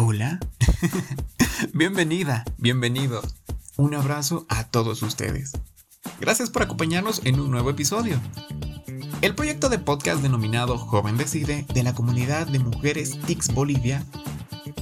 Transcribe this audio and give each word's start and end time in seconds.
Hola. 0.00 0.38
Bienvenida, 1.74 2.44
bienvenido. 2.56 3.20
Un 3.76 3.96
abrazo 3.96 4.46
a 4.48 4.62
todos 4.62 5.02
ustedes. 5.02 5.54
Gracias 6.20 6.50
por 6.50 6.62
acompañarnos 6.62 7.20
en 7.24 7.40
un 7.40 7.50
nuevo 7.50 7.70
episodio. 7.70 8.20
El 9.22 9.34
proyecto 9.34 9.68
de 9.68 9.80
podcast 9.80 10.22
denominado 10.22 10.78
Joven 10.78 11.16
Decide 11.16 11.66
de 11.74 11.82
la 11.82 11.96
comunidad 11.96 12.46
de 12.46 12.60
mujeres 12.60 13.18
TICS 13.26 13.52
Bolivia 13.52 14.06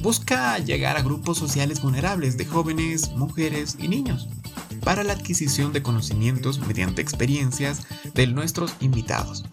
busca 0.02 0.58
llegar 0.58 0.98
a 0.98 1.02
grupos 1.02 1.38
sociales 1.38 1.80
vulnerables 1.80 2.36
de 2.36 2.44
jóvenes, 2.44 3.10
mujeres 3.12 3.78
y 3.80 3.88
niños 3.88 4.28
para 4.84 5.02
la 5.02 5.14
adquisición 5.14 5.72
de 5.72 5.82
conocimientos 5.82 6.60
mediante 6.60 7.00
experiencias 7.00 7.86
de 8.12 8.26
nuestros 8.26 8.76
invitados, 8.80 9.44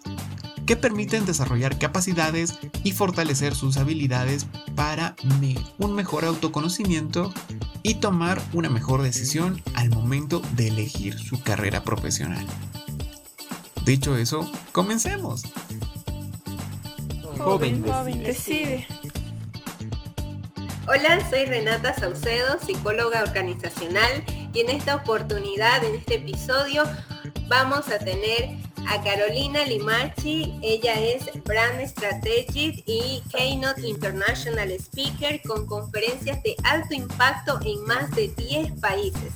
que 0.66 0.76
permiten 0.76 1.26
desarrollar 1.26 1.78
capacidades 1.78 2.58
y 2.82 2.92
fortalecer 2.92 3.54
sus 3.54 3.76
habilidades 3.76 4.46
para 4.74 5.14
un 5.78 5.94
mejor 5.94 6.24
autoconocimiento 6.24 7.32
y 7.82 7.96
tomar 7.96 8.40
una 8.52 8.70
mejor 8.70 9.02
decisión 9.02 9.62
al 9.74 9.90
momento 9.90 10.40
de 10.56 10.68
elegir 10.68 11.18
su 11.18 11.42
carrera 11.42 11.84
profesional. 11.84 12.46
Dicho 13.84 14.16
eso, 14.16 14.50
comencemos. 14.72 15.42
Joven, 17.38 17.84
joven 17.84 18.22
decide. 18.22 18.86
Hola, 20.86 21.28
soy 21.28 21.46
Renata 21.46 21.94
Saucedo, 21.94 22.58
psicóloga 22.64 23.22
organizacional 23.22 24.24
y 24.52 24.60
en 24.60 24.70
esta 24.70 24.96
oportunidad, 24.96 25.84
en 25.84 25.96
este 25.96 26.16
episodio, 26.16 26.84
vamos 27.48 27.88
a 27.88 27.98
tener 27.98 28.56
a 28.88 29.02
Carolina 29.02 29.64
Limachi. 29.64 30.58
Ella 30.62 30.94
es 30.94 31.24
Brand 31.44 31.80
Strategist 31.86 32.80
y 32.86 33.22
Keynote 33.30 33.86
International 33.86 34.70
Speaker 34.72 35.40
con 35.42 35.66
conferencias 35.66 36.42
de 36.42 36.56
alto 36.64 36.94
impacto 36.94 37.58
en 37.64 37.82
más 37.84 38.10
de 38.14 38.28
10 38.28 38.72
países. 38.80 39.32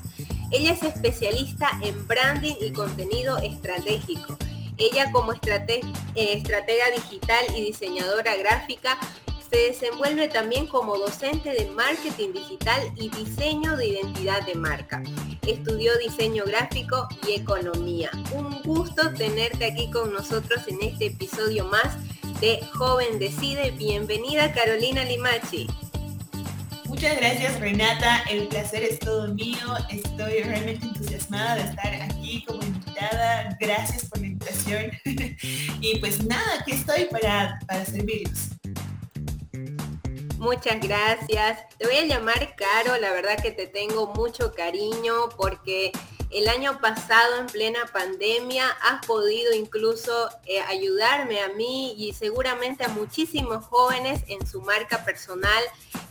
Ella 0.50 0.72
es 0.72 0.82
especialista 0.82 1.70
en 1.82 2.06
branding 2.06 2.54
y 2.60 2.72
contenido 2.72 3.38
estratégico. 3.38 4.36
Ella 4.76 5.10
como 5.12 5.32
estratega 5.32 6.90
digital 6.94 7.44
y 7.56 7.62
diseñadora 7.62 8.36
gráfica 8.36 8.98
se 9.50 9.56
desenvuelve 9.56 10.28
también 10.28 10.66
como 10.66 10.96
docente 10.98 11.50
de 11.50 11.70
marketing 11.70 12.32
digital 12.32 12.80
y 12.96 13.08
diseño 13.10 13.76
de 13.76 13.88
identidad 13.88 14.44
de 14.46 14.54
marca. 14.54 15.02
Estudió 15.46 15.96
diseño 15.98 16.44
gráfico 16.44 17.08
y 17.26 17.34
economía. 17.34 18.10
Un 18.32 18.62
gusto 18.62 19.12
tenerte 19.14 19.64
aquí 19.66 19.90
con 19.90 20.12
nosotros 20.12 20.62
en 20.68 20.82
este 20.82 21.06
episodio 21.06 21.64
más 21.64 21.96
de 22.40 22.60
Joven 22.74 23.18
Decide. 23.18 23.70
Bienvenida 23.72 24.52
Carolina 24.52 25.04
Limachi. 25.04 25.66
Muchas 26.84 27.16
gracias 27.16 27.60
Renata, 27.60 28.24
el 28.30 28.48
placer 28.48 28.82
es 28.82 28.98
todo 28.98 29.28
mío, 29.28 29.76
estoy 29.90 30.42
realmente 30.42 30.86
entusiasmada 30.86 31.56
de 31.56 31.62
estar 31.62 31.94
aquí 32.02 32.42
como 32.44 32.62
invitada, 32.62 33.56
gracias 33.60 34.06
por 34.06 34.20
la 34.20 34.26
invitación 34.26 34.90
y 35.04 35.98
pues 36.00 36.24
nada, 36.24 36.60
aquí 36.60 36.72
estoy 36.72 37.04
para, 37.04 37.58
para 37.68 37.84
servirlos. 37.84 38.57
Muchas 40.38 40.80
gracias. 40.80 41.68
Te 41.78 41.86
voy 41.86 41.96
a 41.96 42.04
llamar 42.04 42.54
Caro, 42.54 42.96
la 43.00 43.12
verdad 43.12 43.42
que 43.42 43.50
te 43.50 43.66
tengo 43.66 44.06
mucho 44.14 44.52
cariño 44.54 45.30
porque 45.36 45.90
el 46.30 46.46
año 46.46 46.80
pasado 46.80 47.40
en 47.40 47.46
plena 47.46 47.80
pandemia 47.92 48.68
has 48.68 49.04
podido 49.04 49.52
incluso 49.52 50.30
eh, 50.46 50.60
ayudarme 50.60 51.40
a 51.40 51.48
mí 51.48 51.92
y 51.98 52.12
seguramente 52.12 52.84
a 52.84 52.88
muchísimos 52.88 53.64
jóvenes 53.64 54.22
en 54.28 54.46
su 54.46 54.62
marca 54.62 55.04
personal, 55.04 55.62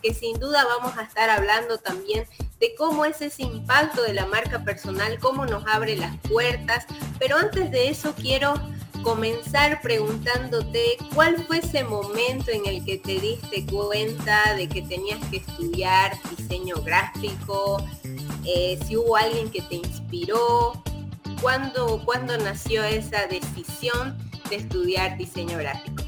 que 0.03 0.13
sin 0.13 0.37
duda 0.39 0.65
vamos 0.65 0.97
a 0.97 1.03
estar 1.03 1.29
hablando 1.29 1.77
también 1.77 2.25
de 2.59 2.75
cómo 2.75 3.05
es 3.05 3.21
ese 3.21 3.43
impacto 3.43 4.03
de 4.03 4.13
la 4.13 4.25
marca 4.25 4.61
personal, 4.65 5.19
cómo 5.19 5.45
nos 5.45 5.65
abre 5.67 5.95
las 5.95 6.17
puertas. 6.17 6.85
Pero 7.17 7.37
antes 7.37 7.71
de 7.71 7.87
eso 7.87 8.13
quiero 8.13 8.55
comenzar 9.07 9.79
preguntándote 9.81 10.97
cuál 11.15 11.41
fue 11.45 11.59
ese 11.59 11.85
momento 11.85 12.51
en 12.51 12.65
el 12.65 12.83
que 12.83 12.97
te 12.97 13.21
diste 13.21 13.65
cuenta 13.65 14.53
de 14.55 14.67
que 14.67 14.81
tenías 14.81 15.25
que 15.31 15.37
estudiar 15.37 16.11
diseño 16.37 16.75
gráfico, 16.81 17.81
eh, 18.45 18.77
si 18.85 18.97
hubo 18.97 19.15
alguien 19.15 19.49
que 19.49 19.61
te 19.61 19.75
inspiró, 19.75 20.83
¿cuándo, 21.41 22.03
¿cuándo 22.03 22.37
nació 22.37 22.83
esa 22.83 23.27
decisión 23.27 24.17
de 24.49 24.57
estudiar 24.57 25.17
diseño 25.17 25.57
gráfico? 25.57 26.03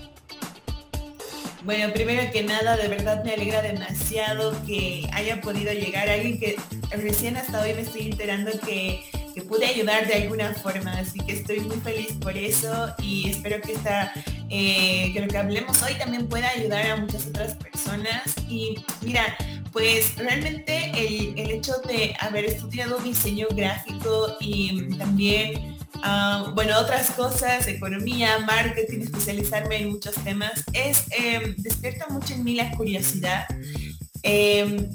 Bueno, 1.63 1.93
primero 1.93 2.29
que 2.33 2.43
nada, 2.43 2.75
de 2.75 2.89
verdad 2.89 3.23
me 3.23 3.31
alegra 3.31 3.61
demasiado 3.61 4.53
que 4.65 5.09
haya 5.13 5.39
podido 5.39 5.71
llegar 5.71 6.09
alguien 6.09 6.38
que 6.38 6.57
recién 6.91 7.38
hasta 7.38 7.61
hoy 7.61 7.73
me 7.75 7.81
estoy 7.81 8.07
enterando 8.07 8.51
que 8.59 9.05
pude 9.41 9.66
ayudar 9.66 10.07
de 10.07 10.16
alguna 10.16 10.53
forma. 10.53 10.91
Así 10.94 11.19
que 11.19 11.33
estoy 11.33 11.59
muy 11.61 11.77
feliz 11.77 12.13
por 12.22 12.38
eso 12.38 12.94
y 13.01 13.29
espero 13.29 13.61
que 13.61 13.73
esta, 13.73 14.13
eh, 14.50 15.11
que 15.13 15.22
lo 15.22 15.27
que 15.27 15.38
hablemos 15.38 15.81
hoy 15.83 15.95
también 15.95 16.27
pueda 16.27 16.50
ayudar 16.50 16.85
a 16.88 16.95
muchas 16.97 17.27
otras 17.27 17.55
personas. 17.55 18.33
Y 18.47 18.83
mira, 19.01 19.35
pues 19.72 20.16
realmente 20.17 20.91
el, 20.95 21.38
el 21.38 21.51
hecho 21.51 21.73
de 21.88 22.16
haber 22.19 22.45
estudiado 22.45 23.00
diseño 23.00 23.47
gráfico 23.51 24.38
y 24.39 24.89
también 24.97 25.77
ah, 26.03 26.51
bueno, 26.56 26.79
otras 26.79 27.11
cosas, 27.11 27.67
economía, 27.67 28.39
marketing, 28.39 29.01
especializarme 29.01 29.77
en 29.81 29.89
muchos 29.91 30.16
temas, 30.23 30.63
es 30.73 31.03
eh, 31.17 31.53
despierta 31.57 32.07
mucho 32.09 32.33
en 32.33 32.44
mí 32.44 32.56
la 32.56 32.71
curiosidad. 32.71 33.45
Eh, 34.23 34.89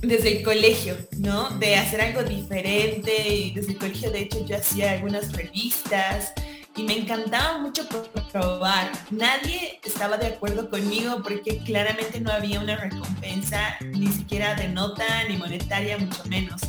desde 0.00 0.38
el 0.38 0.42
colegio, 0.42 0.96
¿no? 1.18 1.50
De 1.58 1.76
hacer 1.76 2.00
algo 2.00 2.22
diferente 2.22 3.34
y 3.34 3.52
desde 3.52 3.72
el 3.72 3.78
colegio 3.78 4.10
de 4.10 4.20
hecho 4.20 4.44
yo 4.46 4.56
hacía 4.56 4.92
algunas 4.92 5.32
revistas 5.32 6.32
y 6.76 6.84
me 6.84 6.98
encantaba 6.98 7.58
mucho 7.58 7.86
probar. 8.32 8.90
Nadie 9.10 9.80
estaba 9.84 10.16
de 10.16 10.28
acuerdo 10.28 10.70
conmigo 10.70 11.22
porque 11.22 11.58
claramente 11.58 12.20
no 12.20 12.30
había 12.30 12.60
una 12.60 12.76
recompensa 12.76 13.76
ni 13.84 14.06
siquiera 14.08 14.54
de 14.54 14.68
nota 14.68 15.04
ni 15.28 15.36
monetaria, 15.36 15.98
mucho 15.98 16.24
menos. 16.26 16.60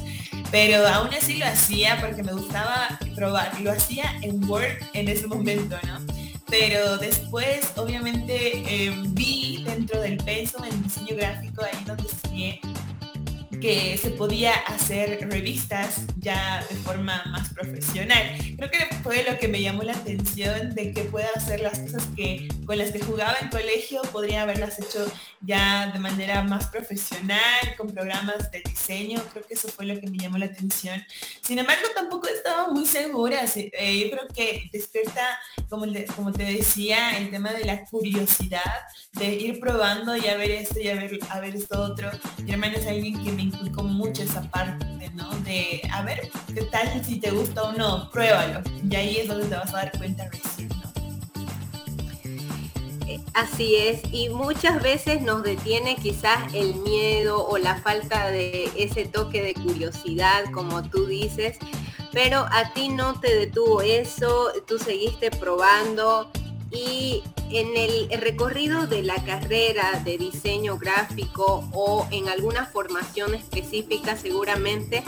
Pero 0.52 0.86
aún 0.88 1.14
así 1.14 1.38
lo 1.38 1.46
hacía 1.46 2.00
porque 2.02 2.24
me 2.24 2.34
gustaba 2.34 3.00
probar. 3.16 3.60
Lo 3.62 3.72
hacía 3.72 4.18
en 4.22 4.44
Word 4.50 4.84
en 4.94 5.08
ese 5.08 5.28
momento, 5.28 5.78
¿no? 5.88 6.00
Pero 6.50 6.98
después, 6.98 7.72
obviamente, 7.78 8.58
eh, 8.66 8.94
vi 9.12 9.64
dentro 9.64 10.02
del 10.02 10.18
peso 10.18 10.62
en 10.66 10.84
diseño 10.84 11.16
gráfico, 11.16 11.64
ahí 11.64 11.82
donde 11.86 12.04
estudié, 12.04 12.60
que 13.62 13.98
se 13.98 14.10
podía 14.10 14.54
hacer 14.54 15.30
revistas 15.30 16.02
ya 16.18 16.66
de 16.70 16.76
forma 16.78 17.24
más 17.28 17.54
profesional. 17.54 18.24
Creo 18.58 18.72
que 18.72 18.96
fue 19.04 19.24
lo 19.24 19.38
que 19.38 19.48
me 19.48 19.62
llamó 19.62 19.84
la 19.84 19.94
atención 19.94 20.74
de 20.74 20.92
que 20.92 21.04
pueda 21.04 21.30
hacer 21.36 21.62
las 21.62 21.80
cosas 21.80 22.04
que 22.16 22.50
con 22.66 22.78
las 22.78 22.92
que 22.92 23.00
jugaba 23.00 23.36
en 23.40 23.50
colegio 23.50 24.02
podría 24.12 24.42
haberlas 24.42 24.80
hecho 24.80 25.06
ya 25.42 25.92
de 25.92 26.00
manera 26.00 26.44
más 26.44 26.68
profesional, 26.68 27.76
con 27.78 27.92
programas 27.92 28.52
de 28.52 28.62
diseño. 28.62 29.22
Creo 29.32 29.46
que 29.46 29.54
eso 29.54 29.68
fue 29.68 29.86
lo 29.86 30.00
que 30.00 30.08
me 30.08 30.18
llamó 30.18 30.38
la 30.38 30.48
atención. 30.48 31.04
Sin 31.42 31.60
embargo, 31.60 31.88
tampoco 31.96 32.28
estaba 32.28 32.61
muy 32.92 33.04
segura. 33.04 33.46
Eh, 33.56 34.00
yo 34.00 34.12
creo 34.12 34.28
que 34.34 34.70
despierta, 34.72 35.40
como, 35.70 35.86
como 36.16 36.32
te 36.32 36.44
decía, 36.44 37.18
el 37.18 37.32
tema 37.32 37.54
de 37.54 37.66
la 37.66 37.86
curiosidad, 37.86 38.62
de 39.14 39.34
ir 39.34 39.60
probando 39.60 40.16
y 40.16 40.28
a 40.28 40.38
ver 40.38 40.52
esto 40.52 40.80
y 40.80 40.90
a 40.90 40.96
ver, 40.96 41.20
a 41.30 41.40
ver 41.40 41.56
esto 41.56 41.82
otro. 41.82 42.10
Mi 42.44 42.52
hermano 42.52 42.78
es 42.78 42.88
alguien 42.88 43.24
que 43.24 43.32
me 43.32 43.44
inculcó 43.44 43.84
mucho 43.84 44.24
esa 44.24 44.50
parte, 44.50 44.86
¿no? 45.14 45.30
De, 45.42 45.82
a 45.92 46.04
ver, 46.04 46.30
¿qué 46.54 46.64
tal 46.64 47.04
si 47.04 47.20
te 47.20 47.32
gusta 47.32 47.64
o 47.64 47.74
no? 47.74 48.10
Pruébalo. 48.12 48.62
Y 48.90 48.96
ahí 48.96 49.18
es 49.18 49.28
donde 49.28 49.48
te 49.48 49.56
vas 49.56 49.74
a 49.74 49.78
dar 49.78 49.98
cuenta 49.98 50.30
recién. 50.30 50.70
Eh, 53.08 53.20
así 53.34 53.76
es, 53.76 54.02
y 54.14 54.30
muchas 54.30 54.82
veces 54.82 55.22
nos 55.22 55.44
detiene 55.44 55.98
quizás 55.98 56.54
el 56.54 56.76
miedo 56.76 57.46
o 57.46 57.58
la 57.58 57.76
falta 57.76 58.32
de 58.32 58.72
ese 58.78 59.06
toque 59.06 59.42
de 59.42 59.54
curiosidad, 59.54 60.46
como 60.54 60.82
tú 60.84 61.08
dices, 61.08 61.58
pero 62.12 62.46
a 62.52 62.74
ti 62.74 62.90
no 62.90 63.20
te 63.20 63.34
detuvo 63.36 63.82
eso, 63.82 64.52
tú 64.68 64.78
seguiste 64.80 65.32
probando 65.32 66.32
y 66.72 67.24
en 67.50 67.76
el 67.76 68.22
recorrido 68.22 68.88
de 68.88 69.04
la 69.04 69.16
carrera 69.24 70.02
de 70.06 70.18
diseño 70.18 70.78
gráfico 70.78 71.68
o 71.74 72.08
en 72.12 72.30
alguna 72.30 72.66
formación 72.66 73.36
específica 73.36 74.16
seguramente 74.16 75.04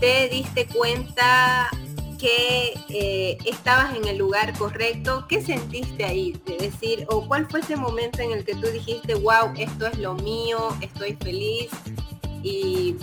te 0.00 0.28
diste 0.28 0.66
cuenta 0.66 1.70
que 2.18 2.74
eh, 2.88 3.38
estabas 3.44 3.94
en 3.94 4.06
el 4.06 4.18
lugar 4.18 4.56
correcto. 4.58 5.26
¿Qué 5.28 5.42
sentiste 5.42 6.04
ahí? 6.04 6.40
De 6.46 6.56
decir, 6.56 7.06
o 7.08 7.26
cuál 7.26 7.46
fue 7.48 7.60
ese 7.60 7.76
momento 7.76 8.20
en 8.22 8.32
el 8.32 8.44
que 8.44 8.54
tú 8.54 8.66
dijiste, 8.68 9.14
wow, 9.14 9.52
esto 9.56 9.86
es 9.86 9.98
lo 9.98 10.14
mío, 10.14 10.76
estoy 10.80 11.14
feliz 11.14 11.68
y 12.42 12.96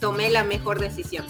tomé 0.00 0.30
la 0.30 0.44
mejor 0.44 0.80
decisión. 0.80 1.24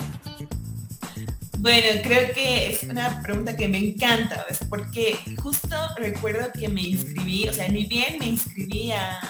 Bueno, 1.67 2.01
creo 2.05 2.33
que 2.33 2.69
es 2.69 2.85
una 2.85 3.21
pregunta 3.23 3.57
que 3.57 3.67
me 3.67 3.79
encanta, 3.79 4.47
porque 4.69 5.19
justo 5.43 5.77
recuerdo 5.97 6.53
que 6.53 6.69
me 6.69 6.81
inscribí, 6.81 7.49
o 7.49 7.53
sea, 7.53 7.67
ni 7.67 7.87
bien 7.87 8.21
me 8.21 8.27
inscribí 8.27 8.93
a, 8.93 9.21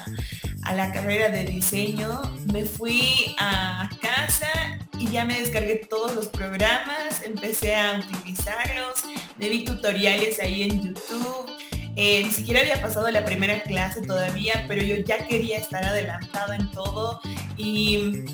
la 0.74 0.92
carrera 0.92 1.30
de 1.30 1.44
diseño, 1.44 2.20
me 2.52 2.66
fui 2.66 3.34
a 3.38 3.88
casa 4.02 4.50
y 4.98 5.08
ya 5.08 5.24
me 5.24 5.40
descargué 5.40 5.76
todos 5.88 6.14
los 6.14 6.26
programas, 6.26 7.22
empecé 7.24 7.74
a 7.74 8.00
utilizarlos, 8.00 9.04
me 9.38 9.48
vi 9.48 9.64
tutoriales 9.64 10.38
ahí 10.38 10.64
en 10.64 10.82
YouTube. 10.82 11.50
Eh, 11.96 12.22
ni 12.22 12.30
siquiera 12.30 12.60
había 12.60 12.82
pasado 12.82 13.10
la 13.10 13.24
primera 13.24 13.62
clase 13.62 14.02
todavía, 14.02 14.66
pero 14.68 14.82
yo 14.82 14.96
ya 14.96 15.26
quería 15.26 15.56
estar 15.56 15.82
adelantado 15.82 16.52
en 16.52 16.70
todo 16.72 17.18
y 17.56 18.26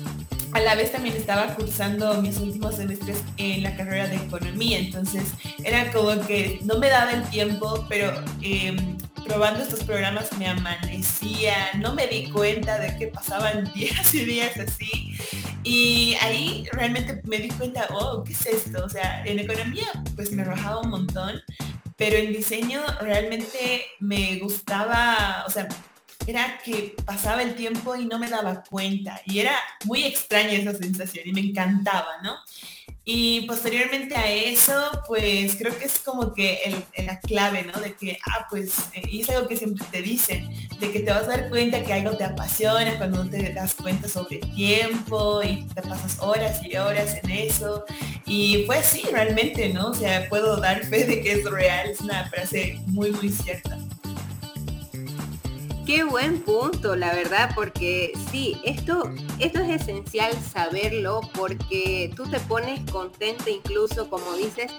a 0.53 0.59
la 0.59 0.75
vez 0.75 0.91
también 0.91 1.15
estaba 1.15 1.55
cursando 1.55 2.21
mis 2.21 2.37
últimos 2.37 2.75
semestres 2.75 3.17
en 3.37 3.63
la 3.63 3.75
carrera 3.75 4.07
de 4.07 4.17
economía, 4.17 4.79
entonces 4.79 5.23
era 5.63 5.91
como 5.91 6.19
que 6.27 6.59
no 6.63 6.77
me 6.77 6.89
daba 6.89 7.11
el 7.11 7.23
tiempo, 7.29 7.85
pero 7.89 8.13
em, 8.41 8.97
probando 9.25 9.63
estos 9.63 9.83
programas 9.83 10.31
me 10.37 10.47
amanecía, 10.47 11.55
no 11.79 11.93
me 11.93 12.07
di 12.07 12.29
cuenta 12.29 12.77
de 12.79 12.95
que 12.97 13.07
pasaban 13.07 13.71
días 13.75 14.13
y 14.13 14.25
días 14.25 14.57
así. 14.57 15.17
Y 15.63 16.15
ahí 16.21 16.65
realmente 16.73 17.21
me 17.23 17.37
di 17.37 17.49
cuenta, 17.49 17.87
oh, 17.91 18.23
¿qué 18.23 18.33
es 18.33 18.45
esto? 18.45 18.83
O 18.85 18.89
sea, 18.89 19.23
en 19.25 19.39
economía 19.39 19.87
pues 20.15 20.31
me 20.31 20.43
arrojaba 20.43 20.81
un 20.81 20.89
montón, 20.89 21.41
pero 21.95 22.17
en 22.17 22.33
diseño 22.33 22.81
realmente 23.01 23.85
me 23.99 24.39
gustaba, 24.39 25.45
o 25.47 25.49
sea, 25.49 25.67
era 26.27 26.59
que 26.63 26.95
pasaba 27.05 27.41
el 27.41 27.55
tiempo 27.55 27.95
y 27.95 28.05
no 28.05 28.19
me 28.19 28.29
daba 28.29 28.63
cuenta. 28.63 29.21
Y 29.25 29.39
era 29.39 29.57
muy 29.85 30.03
extraña 30.03 30.53
esa 30.53 30.73
sensación 30.73 31.27
y 31.27 31.33
me 31.33 31.41
encantaba, 31.41 32.21
¿no? 32.23 32.35
Y 33.05 33.41
posteriormente 33.47 34.15
a 34.15 34.31
eso, 34.31 34.73
pues 35.07 35.57
creo 35.57 35.77
que 35.77 35.85
es 35.85 35.99
como 35.99 36.33
que 36.33 36.59
el, 36.63 37.05
la 37.05 37.19
clave, 37.19 37.63
¿no? 37.63 37.77
De 37.81 37.95
que, 37.95 38.17
ah, 38.29 38.47
pues, 38.49 38.77
eh, 38.93 39.03
y 39.11 39.21
es 39.21 39.29
algo 39.29 39.49
que 39.49 39.57
siempre 39.57 39.85
te 39.91 40.01
dicen, 40.01 40.49
de 40.79 40.89
que 40.89 41.01
te 41.01 41.11
vas 41.11 41.23
a 41.23 41.27
dar 41.27 41.49
cuenta 41.49 41.83
que 41.83 41.91
algo 41.91 42.15
te 42.15 42.23
apasiona 42.23 42.97
cuando 42.97 43.29
te 43.29 43.51
das 43.51 43.75
cuenta 43.75 44.07
sobre 44.07 44.37
tiempo 44.37 45.43
y 45.43 45.65
te 45.65 45.81
pasas 45.81 46.17
horas 46.19 46.61
y 46.63 46.77
horas 46.77 47.17
en 47.21 47.29
eso. 47.31 47.83
Y 48.25 48.59
pues 48.67 48.85
sí, 48.85 49.03
realmente, 49.11 49.67
¿no? 49.73 49.87
O 49.87 49.93
sea, 49.93 50.29
puedo 50.29 50.55
dar 50.55 50.85
fe 50.85 51.03
de 51.03 51.21
que 51.21 51.33
es 51.33 51.43
real, 51.43 51.89
es 51.89 51.99
una 51.99 52.29
frase 52.29 52.79
muy, 52.87 53.11
muy 53.11 53.29
cierta. 53.29 53.77
Qué 55.93 56.03
buen 56.03 56.41
punto, 56.41 56.95
la 56.95 57.13
verdad, 57.13 57.51
porque 57.53 58.13
sí, 58.31 58.59
esto, 58.63 59.11
esto 59.37 59.59
es 59.59 59.79
esencial 59.83 60.33
saberlo 60.41 61.21
porque 61.35 62.11
tú 62.15 62.27
te 62.27 62.39
pones 62.39 62.81
contenta 62.89 63.51
incluso, 63.51 64.09
como 64.09 64.33
dices, 64.33 64.71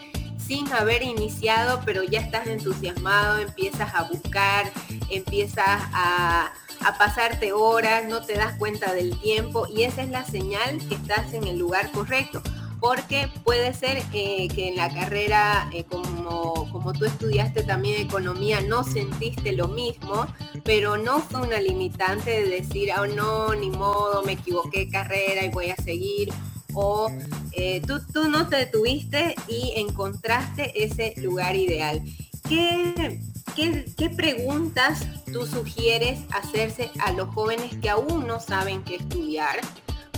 sin 0.45 0.73
haber 0.73 1.05
iniciado, 1.05 1.81
pero 1.85 2.03
ya 2.03 2.19
estás 2.19 2.49
entusiasmado, 2.49 3.39
empiezas 3.39 3.95
a 3.95 4.03
buscar, 4.09 4.73
empiezas 5.09 5.83
a, 5.93 6.53
a 6.81 6.99
pasarte 6.99 7.53
horas, 7.53 8.07
no 8.09 8.21
te 8.27 8.35
das 8.35 8.59
cuenta 8.59 8.93
del 8.93 9.17
tiempo 9.21 9.69
y 9.69 9.85
esa 9.85 10.03
es 10.03 10.11
la 10.11 10.25
señal 10.25 10.79
que 10.89 10.97
estás 10.97 11.33
en 11.33 11.47
el 11.47 11.61
lugar 11.61 11.93
correcto 11.93 12.43
porque 12.85 13.31
puede 13.45 13.73
ser 13.73 14.03
eh, 14.13 14.47
que 14.55 14.69
en 14.69 14.77
la 14.77 14.93
carrera, 14.93 15.71
eh, 15.73 15.85
como, 15.85 16.71
como 16.71 16.93
tú 16.93 17.07
estudiaste 17.07 17.63
también 17.63 18.03
economía, 18.03 18.61
no 18.61 18.85
sentiste 18.85 19.53
lo 19.53 19.69
mismo, 19.69 20.27
pero 20.65 20.99
no 20.99 21.21
fue 21.21 21.41
una 21.41 21.59
limitante 21.61 22.43
de 22.43 22.61
decir, 22.61 22.91
oh 23.01 23.07
no, 23.07 23.55
ni 23.55 23.71
modo, 23.71 24.23
me 24.23 24.33
equivoqué 24.33 24.91
carrera 24.91 25.47
y 25.47 25.49
voy 25.49 25.71
a 25.71 25.77
seguir, 25.77 26.31
o 26.75 27.11
eh, 27.53 27.81
tú, 27.87 28.01
tú 28.13 28.29
no 28.29 28.51
te 28.51 28.57
detuviste 28.57 29.35
y 29.49 29.73
encontraste 29.77 30.85
ese 30.85 31.15
lugar 31.23 31.57
ideal. 31.57 32.03
¿Qué, 32.47 33.19
¿Qué, 33.57 33.87
¿Qué, 33.97 34.11
preguntas 34.11 35.07
tú 35.33 35.47
sugieres 35.47 36.21
hacerse 36.33 36.91
a 37.01 37.13
los 37.13 37.35
jóvenes 37.35 37.75
que 37.81 37.89
aún 37.89 38.27
no 38.27 38.41
saben 38.41 38.85
qué 38.85 38.97
estudiar 38.97 39.59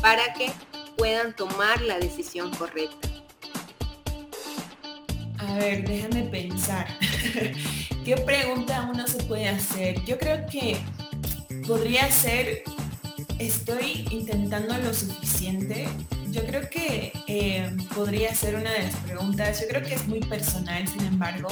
para 0.02 0.34
que 0.34 0.50
puedan 0.96 1.34
tomar 1.34 1.80
la 1.82 1.98
decisión 1.98 2.50
correcta? 2.56 3.08
A 5.38 5.54
ver, 5.54 5.86
déjame 5.86 6.24
pensar. 6.24 6.86
¿Qué 8.04 8.16
pregunta 8.16 8.88
uno 8.92 9.06
se 9.06 9.22
puede 9.24 9.48
hacer? 9.48 10.02
Yo 10.04 10.18
creo 10.18 10.46
que 10.46 10.78
podría 11.66 12.10
ser, 12.10 12.62
¿estoy 13.38 14.06
intentando 14.10 14.76
lo 14.78 14.94
suficiente? 14.94 15.88
Yo 16.30 16.44
creo 16.46 16.68
que 16.70 17.12
eh, 17.26 17.70
podría 17.94 18.34
ser 18.34 18.56
una 18.56 18.70
de 18.72 18.84
las 18.84 18.96
preguntas. 18.96 19.60
Yo 19.60 19.68
creo 19.68 19.82
que 19.82 19.94
es 19.94 20.06
muy 20.06 20.20
personal, 20.20 20.86
sin 20.88 21.04
embargo, 21.06 21.48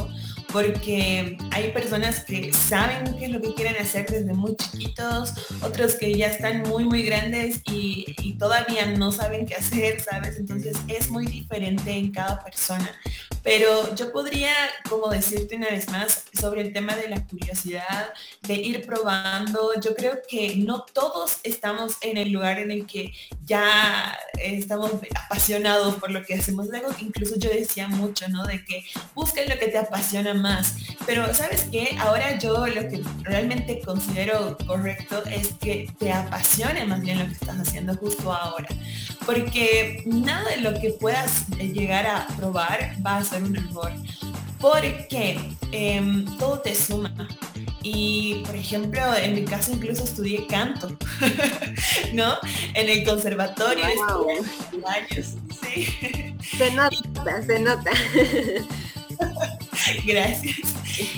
porque 0.54 1.36
hay 1.50 1.72
personas 1.72 2.22
que 2.24 2.52
saben 2.52 3.16
qué 3.18 3.24
es 3.24 3.30
lo 3.32 3.40
que 3.40 3.54
quieren 3.54 3.74
hacer 3.76 4.06
desde 4.06 4.32
muy 4.34 4.54
chiquitos, 4.54 5.32
otros 5.60 5.96
que 5.96 6.16
ya 6.16 6.28
están 6.28 6.62
muy, 6.62 6.84
muy 6.84 7.02
grandes 7.02 7.60
y, 7.64 8.04
todavía 8.38 8.86
no 8.86 9.10
saben 9.10 9.46
qué 9.46 9.54
hacer, 9.54 10.00
¿sabes? 10.00 10.36
Entonces 10.36 10.76
es 10.88 11.08
muy 11.08 11.26
diferente 11.26 11.92
en 11.92 12.10
cada 12.10 12.42
persona. 12.42 12.90
Pero 13.42 13.94
yo 13.94 14.12
podría, 14.12 14.52
como 14.88 15.08
decirte 15.08 15.56
una 15.56 15.68
vez 15.68 15.88
más, 15.88 16.24
sobre 16.38 16.62
el 16.62 16.72
tema 16.72 16.96
de 16.96 17.08
la 17.08 17.24
curiosidad, 17.26 18.12
de 18.42 18.54
ir 18.54 18.84
probando. 18.84 19.72
Yo 19.80 19.94
creo 19.94 20.18
que 20.28 20.56
no 20.56 20.84
todos 20.92 21.38
estamos 21.42 21.94
en 22.00 22.16
el 22.16 22.32
lugar 22.32 22.58
en 22.58 22.70
el 22.70 22.86
que 22.86 23.12
ya 23.44 24.18
estamos 24.34 24.90
apasionados 25.14 25.94
por 25.96 26.10
lo 26.10 26.24
que 26.24 26.34
hacemos. 26.34 26.68
Luego 26.68 26.88
incluso 26.98 27.38
yo 27.38 27.50
decía 27.50 27.88
mucho, 27.88 28.28
¿no? 28.28 28.44
De 28.44 28.64
que 28.64 28.84
busques 29.14 29.48
lo 29.48 29.58
que 29.58 29.68
te 29.68 29.78
apasiona 29.78 30.34
más. 30.44 30.74
Pero 31.06 31.32
¿sabes 31.32 31.66
qué? 31.72 31.96
Ahora 31.98 32.38
yo 32.38 32.66
lo 32.66 32.82
que 32.88 33.02
realmente 33.22 33.80
considero 33.80 34.58
correcto 34.66 35.22
es 35.24 35.54
que 35.54 35.90
te 35.98 36.12
apasione 36.12 36.84
más 36.84 37.00
bien 37.00 37.18
lo 37.18 37.26
que 37.26 37.32
estás 37.32 37.58
haciendo 37.58 37.96
justo 37.96 38.30
ahora. 38.30 38.68
Porque 39.24 40.02
nada 40.04 40.50
de 40.50 40.58
lo 40.58 40.78
que 40.78 40.90
puedas 40.90 41.48
llegar 41.48 42.06
a 42.06 42.26
probar 42.36 42.94
va 43.04 43.16
a 43.16 43.24
ser 43.24 43.42
un 43.42 43.56
error, 43.56 43.92
porque 44.60 45.40
em, 45.72 46.26
todo 46.36 46.60
te 46.60 46.74
suma. 46.74 47.12
Y, 47.82 48.42
por 48.46 48.56
ejemplo, 48.56 49.02
en 49.16 49.34
mi 49.34 49.44
caso 49.44 49.72
incluso 49.72 50.04
estudié 50.04 50.46
canto, 50.46 50.88
¿no? 52.12 52.34
En 52.74 52.88
el 52.88 53.04
conservatorio. 53.04 53.84
años, 54.86 55.36
sí. 55.60 56.34
Se 56.56 56.70
nota, 56.72 57.42
se 57.46 57.58
nota. 57.60 57.90
Gracias. 60.04 60.56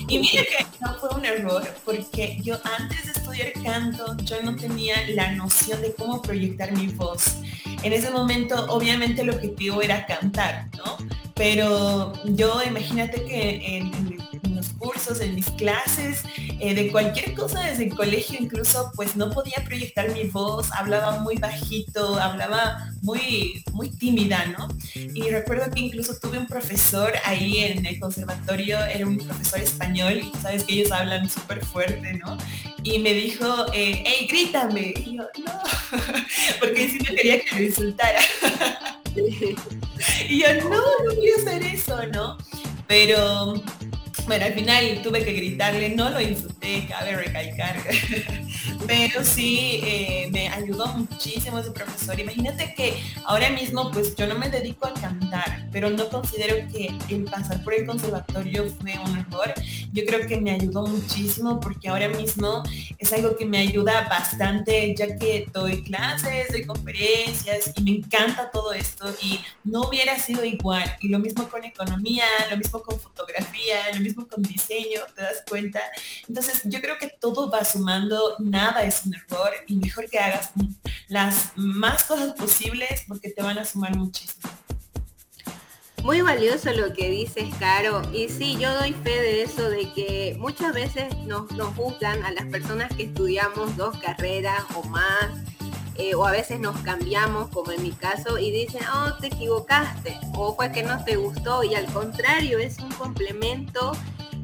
Y 0.09 0.19
mira 0.19 0.43
que 0.43 0.67
no 0.81 0.95
fue 0.99 1.11
un 1.11 1.25
error, 1.25 1.67
porque 1.85 2.39
yo 2.43 2.59
antes 2.79 3.07
de 3.07 3.13
estudiar 3.13 3.53
canto, 3.63 4.17
yo 4.25 4.43
no 4.43 4.57
tenía 4.57 4.97
la 5.11 5.33
noción 5.33 5.81
de 5.83 5.95
cómo 5.95 6.23
proyectar 6.23 6.73
mi 6.73 6.89
voz. 6.89 7.37
En 7.83 7.93
ese 7.93 8.11
momento, 8.11 8.67
obviamente, 8.69 9.23
el 9.23 9.31
objetivo 9.31 9.83
era 9.83 10.07
cantar, 10.07 10.69
¿no? 10.77 10.97
Pero 11.35 12.13
yo 12.25 12.63
imagínate 12.63 13.23
que 13.25 13.77
en, 13.77 14.17
los 14.55 14.69
cursos, 14.71 15.21
en 15.21 15.35
mis 15.35 15.51
clases, 15.51 16.23
eh, 16.59 16.75
de 16.75 16.91
cualquier 16.91 17.35
cosa 17.35 17.61
desde 17.61 17.85
el 17.85 17.95
colegio 17.95 18.39
incluso, 18.41 18.91
pues 18.95 19.15
no 19.15 19.31
podía 19.31 19.63
proyectar 19.65 20.11
mi 20.13 20.25
voz, 20.25 20.73
hablaba 20.73 21.21
muy 21.21 21.37
bajito, 21.37 22.19
hablaba 22.19 22.91
muy, 23.03 23.63
muy 23.73 23.91
tímida, 23.91 24.47
¿no? 24.47 24.69
Y 24.95 25.31
recuerdo 25.31 25.71
que 25.71 25.81
incluso 25.81 26.15
tuve 26.19 26.39
un 26.39 26.47
profesor 26.47 27.13
ahí 27.25 27.59
en 27.59 27.85
el 27.85 28.01
conservatorio, 28.01 28.79
era 28.87 29.07
un 29.07 29.19
profesor 29.19 29.61
español, 29.61 30.23
sabes 30.41 30.65
que 30.65 30.75
ellos 30.75 30.93
hablan 30.93 31.29
súper 31.29 31.65
fuerte, 31.65 32.15
¿no? 32.15 32.39
Y 32.83 33.01
me 33.01 33.13
dijo, 33.13 33.67
eh, 33.75 34.03
hey, 34.07 34.27
grítame. 34.31 34.95
Y 34.97 35.17
yo, 35.17 35.25
no, 35.45 35.61
porque 36.61 36.89
sí 36.89 36.99
me 37.01 37.17
quería 37.17 37.41
que 37.41 37.55
me 37.55 37.63
insultara. 37.65 38.21
y 40.29 40.41
yo, 40.41 40.55
no, 40.63 40.71
no 40.71 41.15
voy 41.15 41.31
a 41.31 41.41
hacer 41.41 41.63
eso, 41.63 42.07
¿no? 42.13 42.39
Pero 42.87 43.63
bueno, 44.27 44.45
al 44.45 44.55
final 44.55 45.01
tuve 45.03 45.25
que 45.25 45.33
gritarle, 45.33 45.91
no 45.91 46.11
lo 46.11 46.21
insulté, 46.21 46.87
cabe 46.89 47.17
recalcar, 47.17 47.77
pero 48.87 49.25
sí 49.25 49.81
eh, 49.85 50.29
me 50.33 50.49
ayudó 50.49 50.87
muchísimo 50.89 51.59
ese 51.59 51.71
profesor. 51.71 52.19
Imagínate 52.19 52.75
que 52.75 53.01
ahora 53.25 53.51
mismo 53.51 53.91
pues 53.93 54.17
yo 54.17 54.27
no 54.27 54.37
me 54.37 54.49
dedico 54.49 54.87
a 54.87 54.95
cantar, 54.95 55.69
pero 55.71 55.91
no 55.91 56.09
considero 56.09 56.57
que 56.73 56.93
el 57.09 57.25
pasar 57.25 57.63
por 57.63 57.75
el 57.75 57.87
conservatorio 57.87 58.67
fue 58.81 58.99
un 58.99 59.19
error. 59.19 59.55
Yo 59.93 60.05
creo 60.05 60.27
que 60.27 60.41
me 60.41 60.51
ayudó 60.51 60.87
muchísimo 60.87 61.61
porque 61.61 61.89
ahora 61.89 62.09
mismo 62.09 62.65
es 62.99 63.13
algo 63.13 63.37
que 63.37 63.47
me 63.47 63.59
ayuda 63.59 64.09
bastante 64.09 64.95
ya 64.97 65.17
que 65.17 65.49
doy 65.53 65.83
clases, 65.85 66.49
doy 66.51 66.65
conferencias 66.65 67.73
y 67.77 67.83
me 67.83 67.91
encanta 67.99 68.51
todo 68.51 68.73
esto 68.73 69.07
y 69.23 69.41
no 69.65 69.83
hubiera 69.83 70.19
sido 70.19 70.45
igual. 70.45 70.97
Y 71.01 71.09
lo 71.09 71.21
mismo 71.21 71.49
con 71.49 71.65
economía, 71.65 72.25
lo 72.51 72.57
mismo 72.57 72.83
con 72.83 72.99
fotografía, 72.99 73.77
lo 73.95 74.01
mismo 74.01 74.16
con 74.25 74.43
diseño, 74.43 75.01
te 75.15 75.23
das 75.23 75.43
cuenta. 75.49 75.81
Entonces 76.29 76.63
yo 76.65 76.81
creo 76.81 76.97
que 76.99 77.09
todo 77.21 77.51
va 77.51 77.65
sumando, 77.65 78.37
nada 78.39 78.83
es 78.85 79.05
un 79.05 79.15
error 79.15 79.51
y 79.67 79.77
mejor 79.77 80.09
que 80.09 80.19
hagas 80.19 80.51
las 81.09 81.53
más 81.57 82.05
cosas 82.05 82.33
posibles 82.33 83.05
porque 83.07 83.31
te 83.31 83.43
van 83.43 83.59
a 83.59 83.65
sumar 83.65 83.97
muchísimo. 83.97 84.51
Muy 86.03 86.21
valioso 86.21 86.73
lo 86.73 86.93
que 86.93 87.11
dices, 87.11 87.53
Caro. 87.59 88.01
Y 88.13 88.29
sí, 88.29 88.57
yo 88.61 88.73
doy 88.79 88.93
fe 88.93 89.11
de 89.11 89.43
eso, 89.43 89.69
de 89.69 89.93
que 89.93 90.37
muchas 90.39 90.73
veces 90.73 91.17
nos, 91.27 91.51
nos 91.53 91.75
juzgan 91.75 92.23
a 92.25 92.31
las 92.31 92.45
personas 92.45 92.95
que 92.95 93.05
estudiamos 93.05 93.77
dos 93.77 93.99
carreras 93.99 94.63
o 94.77 94.85
más, 94.85 95.31
eh, 95.99 96.15
o 96.15 96.27
a 96.27 96.31
veces 96.31 96.61
nos 96.61 96.79
cambiamos, 96.81 97.49
como 97.49 97.73
en 97.73 97.83
mi 97.83 97.93
caso, 97.93 98.39
y 98.39 98.51
dicen, 98.51 98.83
oh, 98.95 99.15
te 99.21 99.29
equivocaste, 99.29 100.19
o 100.35 100.55
fue 100.55 100.73
que 100.73 100.83
no 100.83 101.05
te 101.05 101.17
gustó, 101.17 101.63
y 101.65 101.75
al 101.75 101.87
contrario, 101.87 102.59
es 102.59 102.79
un 102.79 102.91
complemento. 102.93 103.93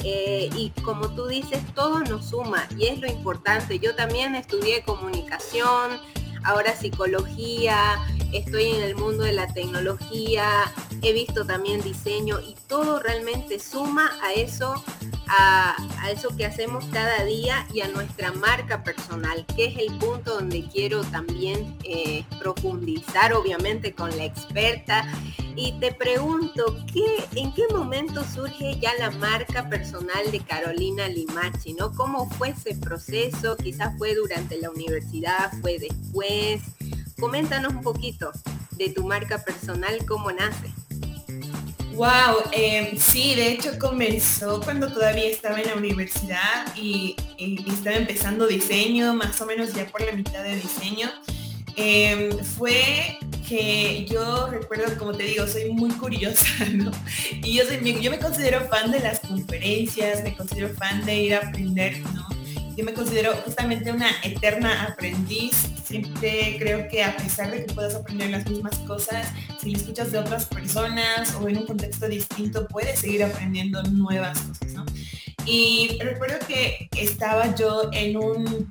Eh, 0.05 0.51
y 0.57 0.71
como 0.83 1.11
tú 1.15 1.27
dices, 1.29 1.61
todo 1.75 2.01
nos 2.01 2.31
suma 2.31 2.67
y 2.77 2.87
es 2.87 2.99
lo 2.99 3.07
importante. 3.07 3.79
Yo 3.79 3.95
también 3.95 4.35
estudié 4.35 4.83
comunicación, 4.83 6.01
ahora 6.45 6.75
psicología, 6.75 7.79
estoy 8.33 8.71
en 8.71 8.83
el 8.83 8.97
mundo 8.97 9.23
de 9.23 9.33
la 9.33 9.47
tecnología, 9.53 10.45
he 11.03 11.13
visto 11.13 11.45
también 11.45 11.83
diseño 11.83 12.41
y 12.41 12.55
todo 12.69 13.01
realmente 13.01 13.59
suma 13.59 14.13
a 14.23 14.33
eso, 14.33 14.83
a, 15.29 15.77
eso 16.11 16.37
que 16.37 16.47
hacemos 16.47 16.85
cada 16.93 17.25
día 17.25 17.67
y 17.73 17.81
a 17.81 17.89
nuestra 17.89 18.33
marca 18.33 18.85
personal, 18.85 19.45
que 19.57 19.67
es 19.67 19.79
el 19.79 19.97
punto 19.99 20.35
donde 20.35 20.69
quiero 20.69 21.03
también 21.03 21.77
eh, 21.85 22.25
profundizar, 22.39 23.33
obviamente 23.33 23.95
con 23.95 24.17
la 24.17 24.25
experta. 24.25 25.07
Y 25.55 25.73
te 25.81 25.93
pregunto, 25.93 26.77
¿qué, 26.93 27.25
¿en 27.35 27.53
qué 27.53 27.65
momento 27.71 28.25
surge 28.25 28.79
ya 28.81 28.95
la 28.99 29.11
marca 29.11 29.69
personal 29.69 30.31
de 30.31 30.41
Carolina 30.41 31.09
Limachi? 31.09 31.77
¿Cómo 31.97 32.31
fue 32.31 32.51
ese 32.51 32.75
proceso? 32.75 33.57
Quizás 33.57 33.97
fue 33.99 34.15
durante 34.15 34.59
la 34.61 34.71
universidad, 34.71 35.53
fue 35.61 35.79
después. 35.79 36.63
Coméntanos 37.19 37.75
un 37.75 37.83
poquito 37.83 38.33
de 38.73 38.91
tu 38.91 39.05
marca 39.05 39.45
personal, 39.45 40.05
cómo 40.07 40.31
nace. 40.33 40.73
Wow, 41.95 42.45
em, 42.53 42.99
sí, 42.99 43.35
de 43.35 43.53
hecho 43.53 43.79
comenzó 43.79 44.61
cuando 44.63 44.91
todavía 44.91 45.29
estaba 45.29 45.61
en 45.61 45.69
la 45.69 45.75
universidad 45.75 46.75
y, 46.75 47.17
estaba 47.39 47.97
empezando 47.97 48.47
diseño, 48.47 49.15
más 49.15 49.41
o 49.41 49.47
menos 49.47 49.75
ya 49.75 49.87
por 49.87 50.01
la 50.01 50.13
mitad 50.13 50.43
de 50.43 50.57
diseño. 50.57 51.11
Em, 51.77 52.31
fue 52.39 53.19
que 53.47 54.07
yo 54.09 54.49
recuerdo, 54.49 54.97
como 54.99 55.13
te 55.13 55.25
digo, 55.25 55.47
soy 55.47 55.71
muy 55.71 55.91
curiosa, 55.91 56.47
¿no? 56.73 56.91
Y 57.43 57.55
yo, 57.55 57.65
soy, 57.65 58.01
yo 58.01 58.11
me 58.11 58.19
considero 58.19 58.67
fan 58.69 58.91
de 58.91 59.01
las 59.01 59.21
conferencias, 59.21 60.23
me 60.23 60.35
considero 60.35 60.75
fan 60.75 61.05
de 61.05 61.17
ir 61.17 61.35
a 61.35 61.39
aprender, 61.49 62.01
¿no? 62.01 62.32
Yo 62.77 62.85
me 62.85 62.95
considero 62.95 63.35
justamente 63.45 63.93
una 63.93 64.11
eterna 64.23 64.85
aprendiz. 64.85 65.69
Siempre 65.85 66.57
creo 66.59 66.89
que 66.89 67.05
a 67.05 67.17
pesar 67.17 67.51
de 67.51 67.67
que 67.67 67.75
puedas 67.75 67.95
aprender 67.95 68.31
las 68.31 68.49
mismas 68.49 68.79
cosas, 68.81 69.29
si 69.61 69.71
le 69.71 69.79
escuchas 69.79 70.11
de 70.11 70.19
otras 70.19 70.47
personas 70.47 71.35
o 71.35 71.49
en 71.49 71.59
un 71.59 71.67
contexto 71.67 72.09
distinto, 72.09 72.67
puedes 72.69 73.01
seguir 73.01 73.25
aprendiendo 73.25 73.83
nuevas 73.83 74.41
cosas. 74.41 74.85
Y 75.45 75.99
recuerdo 76.01 76.39
que 76.47 76.89
estaba 76.97 77.55
yo 77.55 77.91
en 77.93 78.17
un 78.17 78.69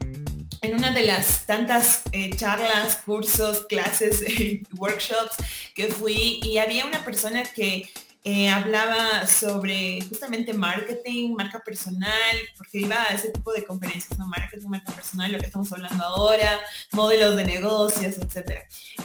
en 0.62 0.76
una 0.76 0.92
de 0.92 1.04
las 1.04 1.48
tantas 1.48 2.04
eh, 2.12 2.30
charlas, 2.36 2.98
cursos, 3.04 3.66
clases, 3.68 4.24
workshops 4.78 5.36
que 5.74 5.88
fui 5.88 6.40
y 6.44 6.60
había 6.60 6.86
una 6.86 7.04
persona 7.04 7.44
que 7.44 7.90
eh, 8.24 8.50
hablaba 8.50 9.26
sobre 9.26 10.00
justamente 10.02 10.54
marketing, 10.54 11.34
marca 11.34 11.60
personal, 11.60 12.12
porque 12.56 12.80
iba 12.80 13.02
a 13.02 13.16
ese 13.16 13.30
tipo 13.30 13.52
de 13.52 13.64
conferencias, 13.64 14.20
¿no? 14.20 14.28
Marketing, 14.28 14.68
marca 14.68 14.92
personal, 14.92 15.32
lo 15.32 15.40
que 15.40 15.48
estamos 15.48 15.72
hablando 15.74 16.04
ahora, 16.04 16.60
modelos 16.92 17.36
de 17.36 17.46
negocios, 17.46 18.18
etc. 18.20 18.60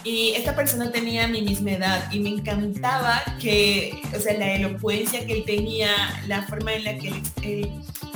Y 0.04 0.32
esta 0.32 0.54
persona 0.54 0.92
tenía 0.92 1.26
mi 1.28 1.40
misma 1.40 1.73
edad 1.73 2.12
y 2.12 2.20
me 2.20 2.28
encantaba 2.28 3.23
que, 3.40 4.02
o 4.14 4.20
sea, 4.20 4.37
la 4.37 4.52
elocuencia 4.52 5.25
que 5.25 5.32
él 5.32 5.44
tenía, 5.46 5.90
la 6.26 6.42
forma 6.42 6.75
en 6.75 6.85
la 6.85 6.99
que 6.99 7.23
él 7.42 7.70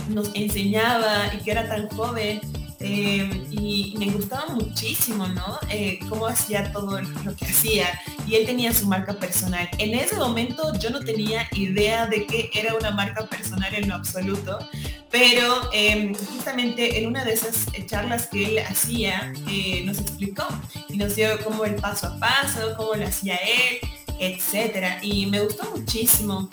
nos 0.08 0.34
enseñaba 0.34 1.32
y 1.34 1.38
que 1.38 1.50
era 1.50 1.66
tan 1.66 1.88
joven, 1.88 2.40
eh, 2.82 3.46
y 3.50 3.94
me 3.98 4.06
gustaba 4.06 4.54
muchísimo, 4.54 5.28
¿no? 5.28 5.58
Eh, 5.68 5.98
cómo 6.08 6.26
hacía 6.26 6.72
todo 6.72 6.98
lo 7.00 7.36
que 7.36 7.44
hacía. 7.44 8.00
Y 8.26 8.36
él 8.36 8.46
tenía 8.46 8.72
su 8.72 8.86
marca 8.86 9.12
personal. 9.12 9.68
En 9.76 9.94
ese 9.94 10.16
momento 10.16 10.72
yo 10.78 10.88
no 10.88 11.00
tenía 11.00 11.46
idea 11.52 12.06
de 12.06 12.26
que 12.26 12.50
era 12.54 12.74
una 12.74 12.90
marca 12.90 13.26
personal 13.26 13.74
en 13.74 13.88
lo 13.88 13.96
absoluto, 13.96 14.58
pero 15.10 15.68
em, 15.74 16.14
justamente 16.14 16.98
en 16.98 17.08
una 17.08 17.22
de 17.22 17.34
esas 17.34 17.66
charlas 17.86 18.28
que 18.28 18.44
él 18.44 18.58
hacía, 18.60 19.32
eh, 19.48 19.82
nos 19.84 19.98
explicó 19.98 20.46
y 20.88 20.96
nos 20.96 21.16
dio 21.16 21.38
como 21.44 21.66
el 21.66 21.74
paso 21.74 22.06
a 22.06 22.18
paso, 22.18 22.74
cómo 22.78 22.94
lo 22.94 23.06
hacía 23.06 23.36
él, 23.36 23.78
etcétera. 24.18 25.00
Y 25.02 25.26
me 25.26 25.40
gustó 25.40 25.70
muchísimo. 25.76 26.48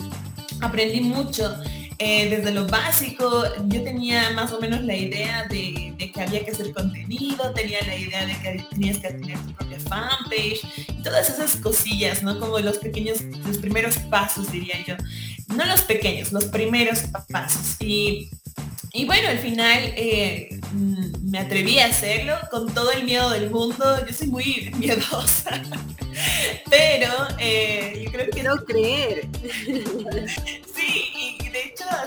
Aprendí 0.59 1.01
mucho. 1.01 1.55
Eh, 1.99 2.29
desde 2.29 2.51
lo 2.51 2.67
básico, 2.67 3.43
yo 3.65 3.83
tenía 3.83 4.29
más 4.31 4.51
o 4.51 4.59
menos 4.61 4.83
la 4.83 4.95
idea 4.95 5.47
de, 5.49 5.95
que 5.97 6.21
había 6.21 6.45
que 6.45 6.51
hacer 6.51 6.71
contenido, 6.71 7.51
tenía 7.53 7.79
la 7.87 7.95
idea 7.95 8.25
de 8.25 8.33
que 8.33 8.65
tenías 8.69 8.99
que 8.99 9.09
tener 9.09 9.39
tu 9.39 9.53
propia 9.53 9.79
fanpage, 9.79 10.61
y 10.89 11.01
todas 11.01 11.27
esas 11.27 11.55
cosillas, 11.55 12.21
¿no? 12.21 12.39
Como 12.39 12.59
los 12.59 12.77
pequeños, 12.77 13.23
los 13.45 13.57
primeros 13.57 13.97
pasos, 14.11 14.51
diría 14.51 14.75
yo. 14.85 14.95
No 15.55 15.65
los 15.65 15.81
pequeños, 15.81 16.31
los 16.31 16.45
primeros 16.45 16.99
pasos. 17.31 17.77
Y, 17.79 18.29
y 18.93 19.05
bueno, 19.05 19.29
al 19.29 19.39
final 19.39 19.93
eh, 19.95 20.59
mm, 20.73 21.31
me 21.31 21.39
atreví 21.39 21.79
a 21.79 21.87
hacerlo 21.87 22.35
con 22.51 22.71
todo 22.75 22.91
el 22.91 23.05
miedo 23.05 23.31
del 23.31 23.49
mundo. 23.49 24.05
Yo 24.05 24.13
soy 24.13 24.27
muy 24.27 24.71
miedosa. 24.77 25.63
Pero 26.69 27.11
eh, 27.39 28.03
yo 28.05 28.11
creo 28.11 28.29
que... 28.29 28.43
No 28.43 28.55
creer. 28.65 29.27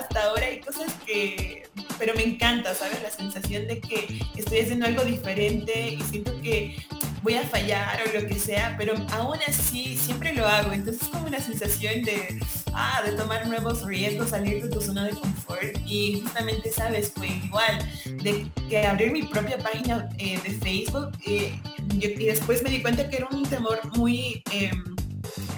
hasta 0.01 0.23
ahora 0.23 0.45
hay 0.45 0.59
cosas 0.59 0.91
que... 1.05 1.63
Pero 1.97 2.13
me 2.15 2.23
encanta, 2.23 2.73
¿sabes? 2.73 3.01
La 3.01 3.11
sensación 3.11 3.67
de 3.67 3.79
que 3.79 4.19
estoy 4.35 4.59
haciendo 4.59 4.87
algo 4.87 5.03
diferente 5.03 5.91
y 5.91 6.01
siento 6.01 6.39
que 6.41 6.75
voy 7.21 7.35
a 7.35 7.43
fallar 7.43 7.99
o 8.07 8.19
lo 8.19 8.27
que 8.27 8.39
sea, 8.39 8.75
pero 8.77 8.95
aún 9.11 9.37
así 9.47 9.97
siempre 9.97 10.33
lo 10.33 10.47
hago. 10.47 10.71
Entonces 10.71 11.03
es 11.03 11.09
como 11.09 11.27
una 11.27 11.39
sensación 11.39 12.01
de, 12.03 12.39
ah, 12.73 13.01
de 13.05 13.11
tomar 13.13 13.47
nuevos 13.47 13.83
riesgos, 13.83 14.29
salir 14.29 14.63
de 14.63 14.69
tu 14.69 14.81
zona 14.81 15.05
de 15.05 15.11
confort. 15.11 15.77
Y 15.85 16.21
justamente, 16.21 16.71
¿sabes? 16.71 17.11
Fue 17.15 17.27
igual, 17.27 17.77
de 18.23 18.47
que 18.67 18.85
abrir 18.85 19.11
mi 19.11 19.23
propia 19.23 19.57
página 19.59 20.09
eh, 20.17 20.39
de 20.43 20.51
Facebook 20.51 21.11
eh, 21.27 21.53
y 21.93 22.25
después 22.25 22.63
me 22.63 22.71
di 22.71 22.81
cuenta 22.81 23.07
que 23.09 23.17
era 23.17 23.27
un 23.31 23.43
temor 23.43 23.79
muy... 23.95 24.43
Em, 24.51 24.90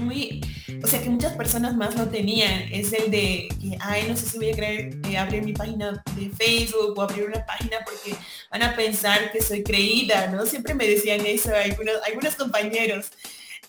muy, 0.04 0.42
o 0.84 0.88
sea 0.88 1.02
que 1.02 1.10
muchas 1.10 1.34
personas 1.34 1.76
más 1.76 1.96
no 1.96 2.10
tenían, 2.10 2.72
es 2.72 2.94
el 2.94 3.10
de 3.12 3.48
que, 3.62 3.78
ay, 3.80 4.06
no 4.08 4.16
sé 4.16 4.28
si 4.28 4.38
voy 4.38 4.52
a 4.52 4.56
querer 4.56 4.98
eh, 5.10 5.18
abrir 5.18 5.44
mi 5.44 5.54
página 5.54 6.04
de 6.16 6.30
Facebook 6.30 6.98
o 6.98 7.02
abrir 7.02 7.26
una 7.26 7.46
página 7.46 7.78
porque 7.86 8.16
van 8.52 8.64
a 8.64 8.76
pensar 8.76 9.32
que 9.32 9.42
soy 9.42 9.64
creída, 9.64 10.28
¿no? 10.28 10.46
Siempre 10.46 10.74
me 10.74 10.88
decían 10.88 11.26
eso 11.26 11.52
algunos, 11.56 11.96
algunos 12.06 12.36
compañeros. 12.36 13.10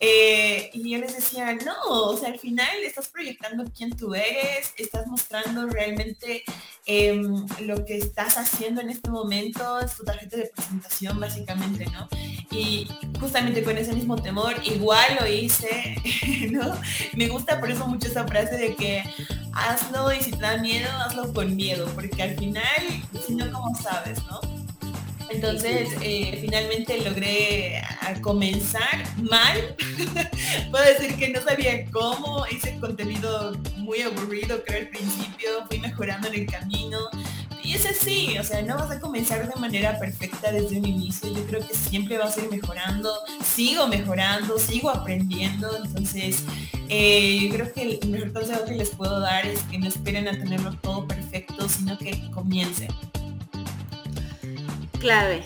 Eh, 0.07 0.69
y 0.75 0.91
yo 0.91 0.99
les 0.99 1.17
decía, 1.17 1.55
no, 1.65 1.75
o 1.87 2.15
sea, 2.15 2.29
al 2.29 2.39
final 2.39 2.77
estás 2.85 3.09
proyectando 3.09 3.65
quién 3.75 3.97
tú 3.97 4.15
eres, 4.15 4.75
estás 4.77 5.07
mostrando 5.07 5.67
realmente 5.67 6.45
em, 6.85 7.47
lo 7.61 7.87
que 7.87 7.97
estás 7.97 8.37
haciendo 8.37 8.83
en 8.83 8.91
este 8.91 9.09
momento, 9.09 9.81
es 9.81 9.97
tu 9.97 10.05
tarjeta 10.05 10.37
de 10.37 10.53
presentación 10.55 11.19
básicamente, 11.19 11.87
¿no? 11.87 12.07
Y 12.51 12.87
justamente 13.19 13.63
con 13.63 13.79
ese 13.79 13.95
mismo 13.95 14.17
temor, 14.17 14.55
igual 14.65 15.17
lo 15.19 15.27
hice, 15.27 15.97
¿no? 16.51 16.79
Me 17.15 17.29
gusta 17.29 17.59
por 17.59 17.71
eso 17.71 17.87
mucho 17.87 18.09
esa 18.09 18.29
frase 18.29 18.59
de 18.59 18.77
que 18.77 19.03
hazlo 19.55 20.13
y 20.13 20.21
si 20.21 20.33
te 20.33 20.37
da 20.37 20.59
miedo, 20.59 20.91
hazlo 20.99 21.33
con 21.33 21.57
miedo, 21.57 21.91
porque 21.95 22.23
al 22.23 22.37
final, 22.37 23.03
si 23.27 23.37
no, 23.37 23.51
¿cómo 23.51 23.75
sabes, 23.81 24.23
no? 24.27 24.54
Entonces, 25.31 25.89
eh, 26.01 26.39
finalmente 26.41 26.99
logré 27.03 27.83
comenzar 28.21 29.05
mal. 29.23 29.77
Puedo 30.71 30.85
decir 30.85 31.17
que 31.17 31.29
no 31.29 31.43
sabía 31.43 31.85
cómo, 31.91 32.45
hice 32.51 32.79
contenido 32.79 33.57
muy 33.77 34.03
aburrido, 34.03 34.63
creo 34.65 34.81
al 34.81 34.89
principio, 34.89 35.49
fui 35.69 35.79
mejorando 35.79 36.29
en 36.29 36.35
el 36.35 36.47
camino. 36.47 36.99
Y 37.63 37.73
es 37.73 37.87
así, 37.87 38.37
o 38.39 38.45
sea, 38.45 38.61
no 38.61 38.77
vas 38.77 38.91
a 38.91 39.01
comenzar 39.01 39.49
de 39.49 39.59
manera 39.59 39.99
perfecta 39.99 40.53
desde 40.53 40.77
un 40.77 40.87
inicio. 40.87 41.33
Yo 41.33 41.47
creo 41.47 41.67
que 41.67 41.75
siempre 41.75 42.19
vas 42.19 42.37
a 42.37 42.43
ir 42.43 42.51
mejorando, 42.51 43.11
sigo 43.43 43.87
mejorando, 43.87 44.59
sigo 44.59 44.91
aprendiendo. 44.91 45.75
Entonces, 45.83 46.45
eh, 46.91 47.39
yo 47.41 47.55
creo 47.55 47.73
que 47.73 47.99
el 48.03 48.11
mejor 48.11 48.35
consejo 48.35 48.67
que 48.67 48.75
les 48.75 48.91
puedo 48.91 49.19
dar 49.19 49.47
es 49.47 49.63
que 49.63 49.79
no 49.79 49.89
esperen 49.89 50.29
a 50.29 50.33
tenerlo 50.33 50.75
todo 50.83 51.09
perfecto, 51.09 51.67
sino 51.69 51.97
que 51.97 52.31
comiencen 52.33 52.89
clave, 55.05 55.43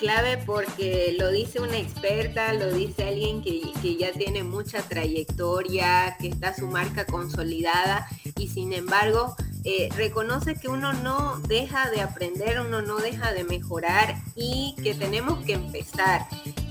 clave 0.00 0.38
porque 0.38 1.14
lo 1.20 1.30
dice 1.30 1.60
una 1.60 1.78
experta, 1.78 2.52
lo 2.52 2.72
dice 2.72 3.04
alguien 3.04 3.42
que, 3.42 3.62
ya 3.96 4.10
tiene 4.10 4.42
mucha 4.42 4.82
trayectoria, 4.82 6.16
que 6.18 6.26
está 6.26 6.52
su 6.52 6.66
marca 6.66 7.06
consolidada 7.06 8.08
y 8.36 8.48
sin 8.48 8.72
embargo 8.72 9.36
eh, 9.62 9.88
reconoce 9.96 10.56
que 10.56 10.66
uno 10.66 10.92
no 10.94 11.38
deja 11.46 11.88
de 11.90 12.00
aprender, 12.00 12.58
uno 12.60 12.82
no 12.82 12.96
deja 12.96 13.32
de 13.32 13.44
mejorar 13.44 14.16
y 14.34 14.74
que 14.82 14.94
tenemos 14.94 15.44
que 15.44 15.52
empezar. 15.52 16.26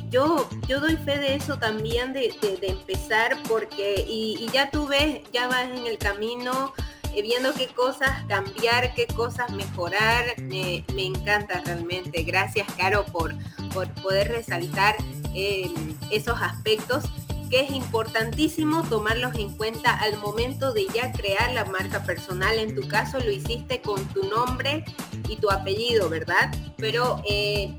yo, 0.09 0.49
yo 0.67 0.81
doy 0.81 0.97
fe 0.97 1.19
de 1.19 1.35
eso 1.35 1.59
también, 1.59 2.11
de, 2.11 2.33
empezar, 2.61 3.37
porque, 3.47 4.03
y, 4.05 4.45
ya 4.51 4.69
tú 4.69 4.85
ves, 4.85 5.21
ya 5.31 5.47
vas 5.47 5.69
en 5.69 5.87
el 5.87 5.97
camino 5.97 6.73
viendo 7.21 7.53
qué 7.53 7.67
cosas 7.67 8.11
cambiar, 8.27 8.93
qué 8.93 9.07
cosas 9.07 9.51
mejorar, 9.51 10.39
me, 10.41 10.83
encanta 10.95 11.61
realmente. 11.65 12.23
Gracias, 12.23 12.67
Caro, 12.77 13.05
por, 13.05 13.35
por 13.73 13.89
poder 14.01 14.29
resaltar 14.29 14.95
eh, 15.33 15.69
esos 16.11 16.41
aspectos 16.41 17.03
que 17.49 17.61
es 17.61 17.71
importantísimo 17.71 18.83
tomarlos 18.83 19.35
en 19.35 19.55
cuenta 19.55 19.93
al 19.93 20.17
momento 20.17 20.73
de 20.73 20.87
ya 20.93 21.11
crear 21.11 21.53
la 21.53 21.65
marca 21.65 22.03
personal. 22.03 22.59
En 22.59 22.75
tu 22.75 22.87
caso 22.87 23.19
lo 23.19 23.31
hiciste 23.31 23.81
con 23.81 24.03
tu 24.09 24.23
nombre 24.23 24.83
y 25.29 25.37
tu 25.37 25.49
apellido, 25.49 26.09
¿verdad? 26.09 26.53
Pero 26.77 27.21
eh, 27.29 27.77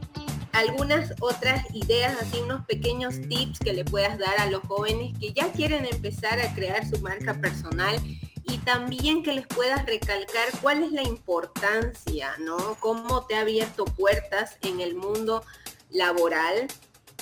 algunas 0.53 1.13
otras 1.21 1.65
ideas, 1.75 2.17
así 2.21 2.41
unos 2.41 2.65
pequeños 2.67 3.21
tips 3.29 3.59
que 3.59 3.73
le 3.73 3.85
puedas 3.85 4.19
dar 4.19 4.39
a 4.39 4.47
los 4.47 4.63
jóvenes 4.63 5.13
que 5.19 5.33
ya 5.33 5.53
quieren 5.53 5.87
empezar 5.87 6.41
a 6.41 6.55
crear 6.55 6.89
su 6.89 7.01
marca 7.01 7.35
personal 7.35 8.01
y 8.49 8.59
también 8.59 9.23
que 9.23 9.33
les 9.33 9.47
puedas 9.47 9.85
recalcar 9.87 10.49
cuál 10.63 10.83
es 10.83 10.93
la 10.93 11.03
importancia, 11.03 12.33
¿no? 12.39 12.77
Cómo 12.81 13.27
te 13.27 13.37
ha 13.37 13.41
abierto 13.41 13.85
puertas 13.85 14.57
en 14.63 14.81
el 14.81 14.95
mundo 14.95 15.45
laboral 15.91 16.67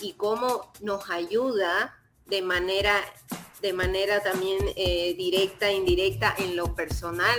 y 0.00 0.12
cómo 0.12 0.71
nos 0.80 1.11
ayuda 1.11 1.97
de 2.26 2.42
manera, 2.42 2.95
de 3.61 3.73
manera 3.73 4.23
también 4.23 4.59
eh, 4.76 5.14
directa, 5.16 5.71
indirecta 5.71 6.35
en 6.38 6.56
lo 6.56 6.75
personal. 6.75 7.38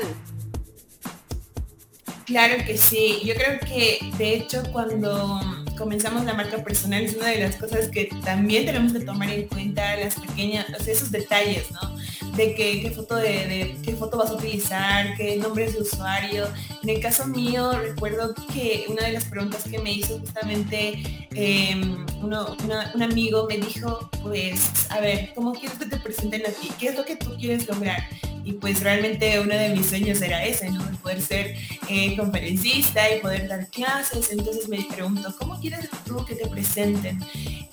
Claro 2.25 2.57
que 2.65 2.77
sí, 2.77 3.21
yo 3.23 3.35
creo 3.35 3.59
que 3.61 3.99
de 4.17 4.33
hecho 4.33 4.61
cuando 4.73 5.39
comenzamos 5.77 6.25
la 6.25 6.33
marca 6.33 6.61
personal 6.61 7.03
es 7.03 7.15
una 7.15 7.27
de 7.27 7.39
las 7.39 7.55
cosas 7.55 7.87
que 7.89 8.09
también 8.25 8.65
tenemos 8.65 8.91
que 8.91 8.99
tomar 8.99 9.29
en 9.29 9.47
cuenta 9.47 9.95
las 9.95 10.15
pequeñas, 10.15 10.65
esos 10.87 11.11
detalles, 11.11 11.71
¿no? 11.71 11.96
De 12.37 12.53
qué 12.53 12.91
foto 12.95 13.15
de, 13.15 13.75
qué 13.83 13.95
foto 13.95 14.17
vas 14.17 14.29
a 14.29 14.35
utilizar, 14.35 15.15
qué 15.17 15.37
nombre 15.37 15.71
de 15.71 15.81
usuario. 15.81 16.47
En 16.83 16.89
el 16.89 16.99
caso 17.01 17.25
mío 17.25 17.71
recuerdo 17.71 18.35
que 18.53 18.85
una 18.89 19.07
de 19.07 19.13
las 19.13 19.25
preguntas 19.25 19.63
que 19.63 19.79
me 19.79 19.91
hizo 19.91 20.19
justamente 20.19 21.27
em, 21.33 22.05
un 22.21 23.01
amigo 23.01 23.47
me 23.49 23.57
dijo, 23.57 24.09
pues, 24.21 24.85
a 24.91 24.99
ver, 24.99 25.31
¿cómo 25.33 25.51
quieres 25.53 25.79
que 25.79 25.87
te 25.87 25.97
presenten 25.97 26.45
a 26.45 26.49
ti? 26.49 26.69
¿Qué 26.77 26.89
es 26.89 26.95
lo 26.95 27.05
que 27.05 27.15
tú 27.15 27.35
quieres 27.37 27.67
lograr? 27.67 28.03
y 28.47 28.53
pues 28.53 28.81
realmente 28.81 29.41
uno 29.41 29.53
de 29.53 29.67
mis 29.75 29.87
sueños 29.87 30.21
era 30.21 30.45
ese, 30.45 30.71
¿no? 30.71 30.81
poder 31.01 31.21
ser 31.21 31.57
eh, 31.89 32.15
conferencista 32.15 33.13
y 33.13 33.19
poder 33.19 33.49
dar 33.49 33.67
clases. 33.67 34.31
Entonces 34.31 34.69
me 34.69 34.85
pregunto, 34.85 35.35
¿cómo 35.37 35.59
quieres 35.59 35.89
tú 36.05 36.23
que 36.23 36.33
te 36.33 36.47
presenten? 36.47 37.19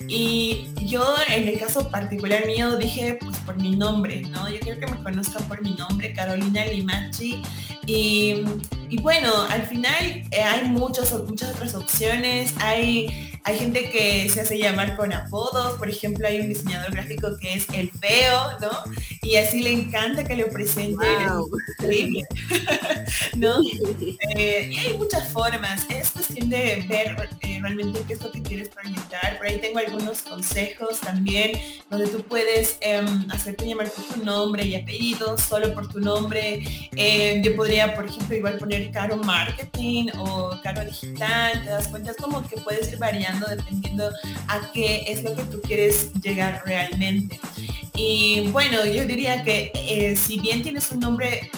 Y 0.07 0.69
yo 0.85 1.03
en 1.29 1.47
el 1.47 1.59
caso 1.59 1.89
particular 1.89 2.45
mío 2.45 2.77
dije, 2.77 3.17
pues 3.21 3.37
por 3.39 3.57
mi 3.57 3.75
nombre, 3.75 4.21
¿no? 4.21 4.49
Yo 4.49 4.59
quiero 4.59 4.79
que 4.79 4.87
me 4.87 5.03
conozcan 5.03 5.43
por 5.47 5.61
mi 5.61 5.73
nombre, 5.75 6.13
Carolina 6.13 6.65
Limachi. 6.65 7.41
Y, 7.87 8.43
y 8.89 8.97
bueno, 9.01 9.31
al 9.49 9.63
final 9.63 10.23
eh, 10.31 10.41
hay 10.41 10.67
muchas, 10.69 11.13
muchas 11.27 11.55
otras 11.55 11.75
opciones. 11.75 12.53
Hay 12.59 13.24
hay 13.47 13.59
gente 13.59 13.91
que 13.91 14.27
se 14.27 14.41
hace 14.41 14.57
llamar 14.57 14.95
con 14.95 15.13
apodos, 15.13 15.77
por 15.77 15.87
ejemplo, 15.87 16.27
hay 16.27 16.39
un 16.39 16.49
diseñador 16.49 16.91
gráfico 16.91 17.37
que 17.39 17.53
es 17.53 17.67
el 17.73 17.91
feo, 17.91 18.57
¿no? 18.59 18.71
Y 19.21 19.35
así 19.35 19.61
le 19.61 19.71
encanta 19.71 20.23
que 20.23 20.35
le 20.35 20.45
presenten. 20.45 21.07
¿no? 23.37 23.55
Eh, 24.37 24.69
y 24.71 24.77
hay 24.77 24.97
muchas 24.97 25.29
formas. 25.29 25.85
Es 25.89 26.11
cuestión 26.11 26.49
de 26.49 26.85
ver 26.89 27.15
eh, 27.41 27.59
realmente 27.61 28.01
qué 28.07 28.13
es 28.13 28.21
lo 28.21 28.31
que 28.31 28.41
quieres 28.41 28.69
proyectar. 28.69 29.37
Por 29.37 29.47
ahí 29.47 29.59
tengo 29.59 29.79
algunos 29.79 30.21
consejos 30.23 30.99
también, 30.99 31.51
donde 31.89 32.07
tú 32.07 32.23
puedes 32.23 32.77
em, 32.81 33.25
hacerte 33.31 33.65
llamar 33.65 33.89
por 33.91 34.03
tu 34.05 34.25
nombre 34.25 34.65
y 34.65 34.75
apellido, 34.75 35.37
solo 35.37 35.73
por 35.73 35.87
tu 35.87 35.99
nombre. 35.99 36.63
Em, 36.95 37.43
yo 37.43 37.55
podría, 37.55 37.95
por 37.95 38.05
ejemplo, 38.05 38.35
igual 38.35 38.57
poner 38.57 38.91
Caro 38.91 39.17
Marketing 39.17 40.07
o 40.17 40.59
Caro 40.63 40.83
Digital. 40.83 41.63
Te 41.63 41.69
das 41.69 41.87
cuenta, 41.87 42.11
es 42.11 42.17
como 42.17 42.45
que 42.47 42.57
puedes 42.57 42.91
ir 42.91 42.97
variando 42.97 43.34
dependiendo 43.49 44.11
a 44.47 44.71
qué 44.73 45.03
es 45.07 45.23
lo 45.23 45.35
que 45.35 45.43
tú 45.43 45.61
quieres 45.61 46.13
llegar 46.21 46.63
realmente. 46.65 47.39
Y 47.95 48.49
bueno, 48.51 48.85
yo 48.85 49.05
diría 49.05 49.43
que 49.43 49.71
eh, 49.73 50.15
si 50.15 50.39
bien 50.39 50.61
tienes 50.61 50.91
un 50.91 50.99
nombre 50.99 51.49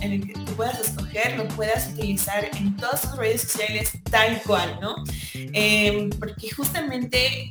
en 0.00 0.12
el 0.12 0.26
que 0.26 0.32
tú 0.32 0.44
puedas 0.56 0.80
escoger, 0.80 1.36
lo 1.36 1.46
puedas 1.48 1.88
utilizar 1.92 2.48
en 2.56 2.76
todas 2.76 3.02
tus 3.02 3.16
redes 3.16 3.42
sociales 3.42 3.92
tal 4.10 4.42
cual, 4.42 4.78
¿no? 4.80 4.96
Em, 5.34 6.10
porque 6.10 6.50
justamente 6.50 7.50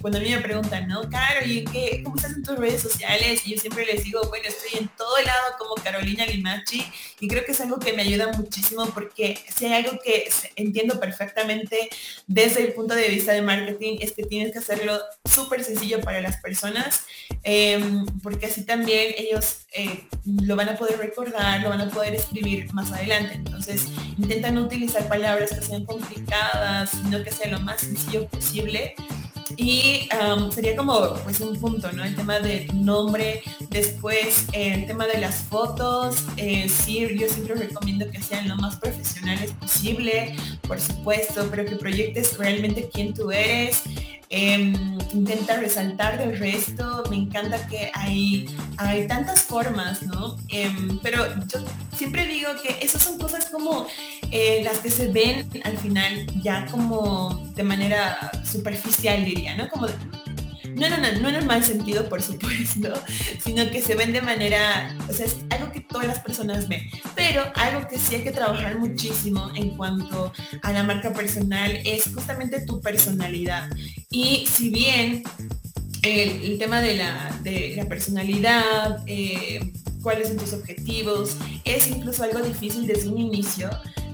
cuando 0.00 0.18
a 0.18 0.22
mí 0.22 0.30
me 0.30 0.40
preguntan, 0.40 0.86
¿no? 0.86 1.08
Caro, 1.10 1.44
¿y 1.44 1.64
qué, 1.64 2.02
cómo 2.04 2.16
estás 2.16 2.32
en 2.32 2.42
tus 2.42 2.56
redes 2.56 2.82
sociales? 2.82 3.42
Y 3.44 3.54
yo 3.54 3.60
siempre 3.60 3.84
les 3.84 4.04
digo, 4.04 4.20
bueno, 4.28 4.46
estoy 4.46 4.80
en 4.80 4.88
todo 4.96 5.20
lado 5.22 5.54
como 5.58 5.74
Carolina 5.74 6.24
Limachi 6.26 6.84
y 7.20 7.28
creo 7.28 7.44
que 7.44 7.52
es 7.52 7.60
algo 7.60 7.78
que 7.78 7.92
me 7.92 8.02
ayuda 8.02 8.28
muchísimo 8.32 8.86
porque 8.94 9.38
si 9.54 9.66
hay 9.66 9.84
algo 9.84 9.98
que 10.02 10.28
entiendo 10.56 11.00
perfectamente 11.00 11.88
desde 12.26 12.62
el 12.62 12.72
punto 12.72 12.94
de 12.94 13.08
vista 13.08 13.32
de 13.32 13.42
marketing 13.42 13.98
es 14.00 14.12
que 14.12 14.24
tienes 14.24 14.52
que 14.52 14.58
hacerlo 14.58 14.98
súper 15.24 15.64
sencillo 15.64 16.00
para 16.00 16.20
las 16.20 16.38
personas. 16.38 17.04
Em, 17.72 18.04
porque 18.22 18.46
así 18.46 18.64
también 18.64 19.14
ellos 19.16 19.62
eh, 19.74 20.04
lo 20.42 20.56
van 20.56 20.68
a 20.68 20.76
poder 20.76 20.98
recordar, 20.98 21.62
lo 21.62 21.70
van 21.70 21.80
a 21.80 21.88
poder 21.88 22.14
escribir 22.14 22.72
más 22.74 22.92
adelante. 22.92 23.34
Entonces, 23.34 23.88
intentan 24.18 24.58
utilizar 24.58 25.08
palabras 25.08 25.50
que 25.52 25.62
sean 25.62 25.84
complicadas, 25.84 26.90
sino 26.90 27.22
que 27.22 27.30
sea 27.30 27.50
lo 27.50 27.60
más 27.60 27.80
sencillo 27.80 28.28
posible. 28.28 28.94
Y 29.56 30.08
sería 30.54 30.76
como 30.76 31.14
pues 31.24 31.40
un 31.40 31.58
punto, 31.60 31.92
¿no? 31.92 32.04
El 32.04 32.14
tema 32.14 32.38
del 32.40 32.84
nombre, 32.84 33.42
después 33.68 34.46
el 34.52 34.86
tema 34.86 35.06
de 35.06 35.18
las 35.18 35.42
fotos, 35.42 36.24
eh, 36.36 36.68
sí, 36.68 37.06
yo 37.18 37.28
siempre 37.28 37.54
recomiendo 37.54 38.10
que 38.10 38.22
sean 38.22 38.48
lo 38.48 38.56
más 38.56 38.76
profesionales 38.76 39.52
posible, 39.52 40.34
por 40.66 40.80
supuesto, 40.80 41.46
pero 41.50 41.64
que 41.64 41.76
proyectes 41.76 42.38
realmente 42.38 42.88
quién 42.92 43.12
tú 43.12 43.30
eres, 43.30 43.82
Em, 44.34 44.72
intenta 45.12 45.58
resaltar 45.58 46.16
del 46.16 46.38
resto. 46.38 47.04
Me 47.10 47.16
encanta 47.16 47.66
que 47.66 47.90
hay, 47.92 48.46
hay 48.78 49.06
tantas 49.06 49.42
formas, 49.42 50.02
¿no? 50.04 50.38
Em, 50.48 50.98
pero 51.02 51.26
yo 51.48 51.60
siempre 51.94 52.26
digo 52.26 52.50
que 52.62 52.82
esas 52.82 53.02
son 53.02 53.18
cosas 53.18 53.50
como 53.50 53.86
eh, 54.30 54.62
las 54.64 54.78
que 54.78 54.90
se 54.90 55.08
ven 55.08 55.46
al 55.64 55.76
final 55.76 56.26
ya 56.42 56.64
como 56.70 57.46
de 57.54 57.62
manera 57.62 58.30
superficial, 58.42 59.22
diría, 59.22 59.54
¿no? 59.54 59.68
Como 59.68 59.86
no, 60.74 60.88
no, 60.88 60.96
no, 60.98 61.20
no 61.20 61.28
en 61.28 61.34
el 61.34 61.46
mal 61.46 61.62
sentido, 61.62 62.08
por 62.08 62.22
supuesto, 62.22 62.92
sino 63.44 63.70
que 63.70 63.82
se 63.82 63.94
ven 63.94 64.12
de 64.12 64.22
manera, 64.22 64.96
o 65.08 65.12
sea, 65.12 65.26
es 65.26 65.36
algo 65.50 65.70
que 65.72 65.80
todas 65.80 66.06
las 66.06 66.20
personas 66.20 66.68
ven, 66.68 66.82
pero 67.14 67.44
algo 67.54 67.86
que 67.88 67.98
sí 67.98 68.16
hay 68.16 68.22
que 68.22 68.32
trabajar 68.32 68.78
muchísimo 68.78 69.50
en 69.54 69.76
cuanto 69.76 70.32
a 70.62 70.72
la 70.72 70.82
marca 70.82 71.12
personal 71.12 71.78
es 71.84 72.10
justamente 72.14 72.64
tu 72.66 72.80
personalidad. 72.80 73.70
Y 74.10 74.46
si 74.46 74.70
bien 74.70 75.22
el, 76.02 76.58
tema 76.58 76.80
de 76.80 76.96
la, 76.96 77.38
de 77.42 77.74
la 77.76 77.86
personalidad, 77.86 79.02
eh, 79.06 79.72
cuáles 80.02 80.28
son 80.28 80.36
tus 80.36 80.52
objetivos, 80.52 81.36
es 81.64 81.88
incluso 81.88 82.24
algo 82.24 82.40
difícil 82.40 82.86
desde 82.86 83.08
un 83.08 83.18
inicio, 83.18 83.70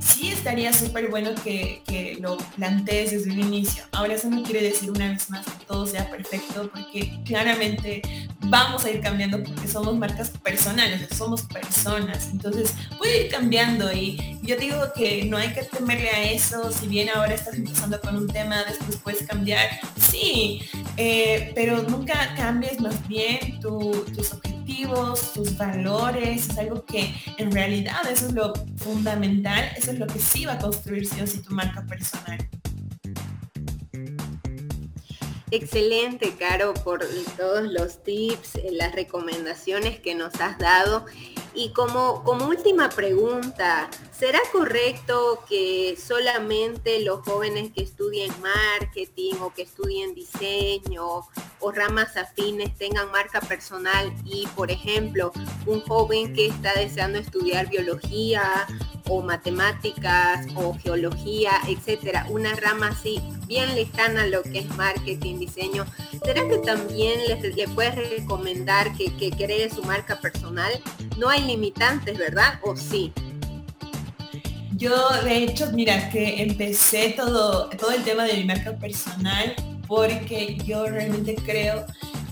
sí 0.09 0.31
estaría 0.31 0.73
súper 0.73 1.09
bueno 1.09 1.31
que, 1.43 1.83
lo 2.21 2.37
plantees 2.57 3.13
desde 3.13 3.31
un 3.31 3.41
inicio. 3.41 3.85
Ahora 3.93 4.15
eso 4.15 4.29
no 4.29 4.43
quiere 4.43 4.63
decir 4.63 4.91
una 4.91 5.11
vez 5.11 5.31
más 5.31 5.45
que 5.45 5.65
todo 5.67 5.87
sea 5.87 6.11
perfecto, 6.11 6.69
porque 6.73 7.21
claramente 7.25 8.03
vamos 8.41 8.85
a 8.85 8.91
ir 8.91 9.01
cambiando 9.01 9.43
porque 9.43 9.69
somos 9.69 9.97
marcas 9.97 10.31
personales, 10.31 11.07
somos 11.17 11.43
personas. 11.43 12.29
Entonces 12.33 12.75
puede 12.97 13.27
ir 13.27 13.31
cambiando 13.31 13.93
y 13.93 14.39
yo 14.43 14.57
digo 14.57 14.79
que 14.97 15.25
no 15.27 15.37
hay 15.37 15.53
que 15.53 15.63
temerle 15.63 16.11
a 16.11 16.33
eso. 16.33 16.73
Si 16.73 16.89
bien 16.89 17.09
ahora 17.11 17.35
estás 17.35 17.55
empezando 17.55 18.01
con 18.01 18.17
un 18.17 18.27
tema, 18.27 18.65
después 18.65 18.97
puedes 18.97 19.27
cambiar. 19.27 19.69
Sí, 20.11 20.63
eh, 20.97 21.53
pero 21.55 21.83
nunca 21.83 22.35
cambies 22.37 22.81
más 22.81 23.07
bien 23.07 23.61
tus 23.61 24.33
objetivos, 24.33 24.58
tus 25.35 25.57
valores. 25.57 26.49
Es 26.51 26.59
algo 26.59 26.85
que 26.85 27.15
en 27.39 27.51
realidad 27.53 28.01
eso 28.11 28.27
es 28.27 28.33
lo 28.33 28.53
fundamental, 28.77 29.71
eso 29.77 29.93
es 29.93 29.99
lo 29.99 30.07
que 30.07 30.19
sí 30.19 30.45
va 30.45 30.55
a 30.55 30.59
construir 30.59 31.07
sí 31.07 31.21
o 31.21 31.27
sí 31.27 31.41
tu 31.41 31.55
marca 31.55 31.85
personal. 31.87 32.39
Excelente, 35.51 36.35
Caro, 36.39 36.75
por 36.75 37.01
todos 37.39 37.73
los 37.73 38.03
tips, 38.03 38.57
eh, 38.57 38.69
las 38.73 38.95
recomendaciones 38.95 39.99
que 39.99 40.15
nos 40.15 40.39
has 40.41 40.59
dado. 40.59 41.07
Y 41.59 41.71
como, 41.71 42.23
como 42.23 42.47
última 42.47 42.89
pregunta, 42.89 43.91
¿será 44.13 44.39
correcto 44.53 45.43
que 45.49 45.99
solamente 46.01 47.01
los 47.01 47.25
jóvenes 47.25 47.73
que 47.75 47.83
estudien 47.83 48.31
marketing 48.41 49.35
o 49.41 49.53
que 49.53 49.63
estudien 49.63 50.15
diseño 50.15 51.27
o 51.59 51.73
ramas 51.73 52.17
afines 52.17 52.79
tengan 52.79 53.11
marca 53.11 53.41
personal 53.41 54.15
y, 54.25 54.47
por 54.55 54.71
ejemplo, 54.71 55.33
un 55.67 55.81
joven 55.81 56.33
que 56.33 56.47
está 56.47 56.75
deseando 56.75 57.19
estudiar 57.19 57.69
biología 57.69 58.65
o 59.09 59.23
matemáticas 59.23 60.47
o 60.55 60.75
geología, 60.75 61.53
etcétera, 61.67 62.27
una 62.29 62.55
rama 62.55 62.89
así 62.89 63.21
bien 63.47 63.75
lejana 63.75 64.23
a 64.23 64.27
lo 64.27 64.43
que 64.43 64.61
es 64.61 64.77
marketing, 64.77 65.39
diseño, 65.39 65.87
¿será 66.25 66.47
que 66.49 66.59
también 66.59 67.21
le, 67.27 67.69
puedes 67.69 67.95
recomendar 68.11 68.95
que, 68.97 69.15
que 69.17 69.31
cree 69.31 69.71
su 69.71 69.83
marca 69.83 70.21
personal? 70.21 70.71
No 71.17 71.29
hay 71.29 71.45
limitantes, 71.45 72.17
¿verdad? 72.19 72.61
¿O 72.63 72.77
sí? 72.77 73.13
Yo, 74.73 74.95
de 75.25 75.45
hecho, 75.45 75.73
mira, 75.73 76.09
que 76.11 76.43
empecé 76.43 77.15
todo, 77.17 77.69
todo 77.71 77.91
el 77.91 78.05
tema 78.05 78.25
de 78.25 78.35
mi 78.35 78.45
marca 78.45 78.77
personal 78.77 79.57
porque 79.89 80.57
yo 80.65 80.87
realmente 80.87 81.35
creo 81.35 81.85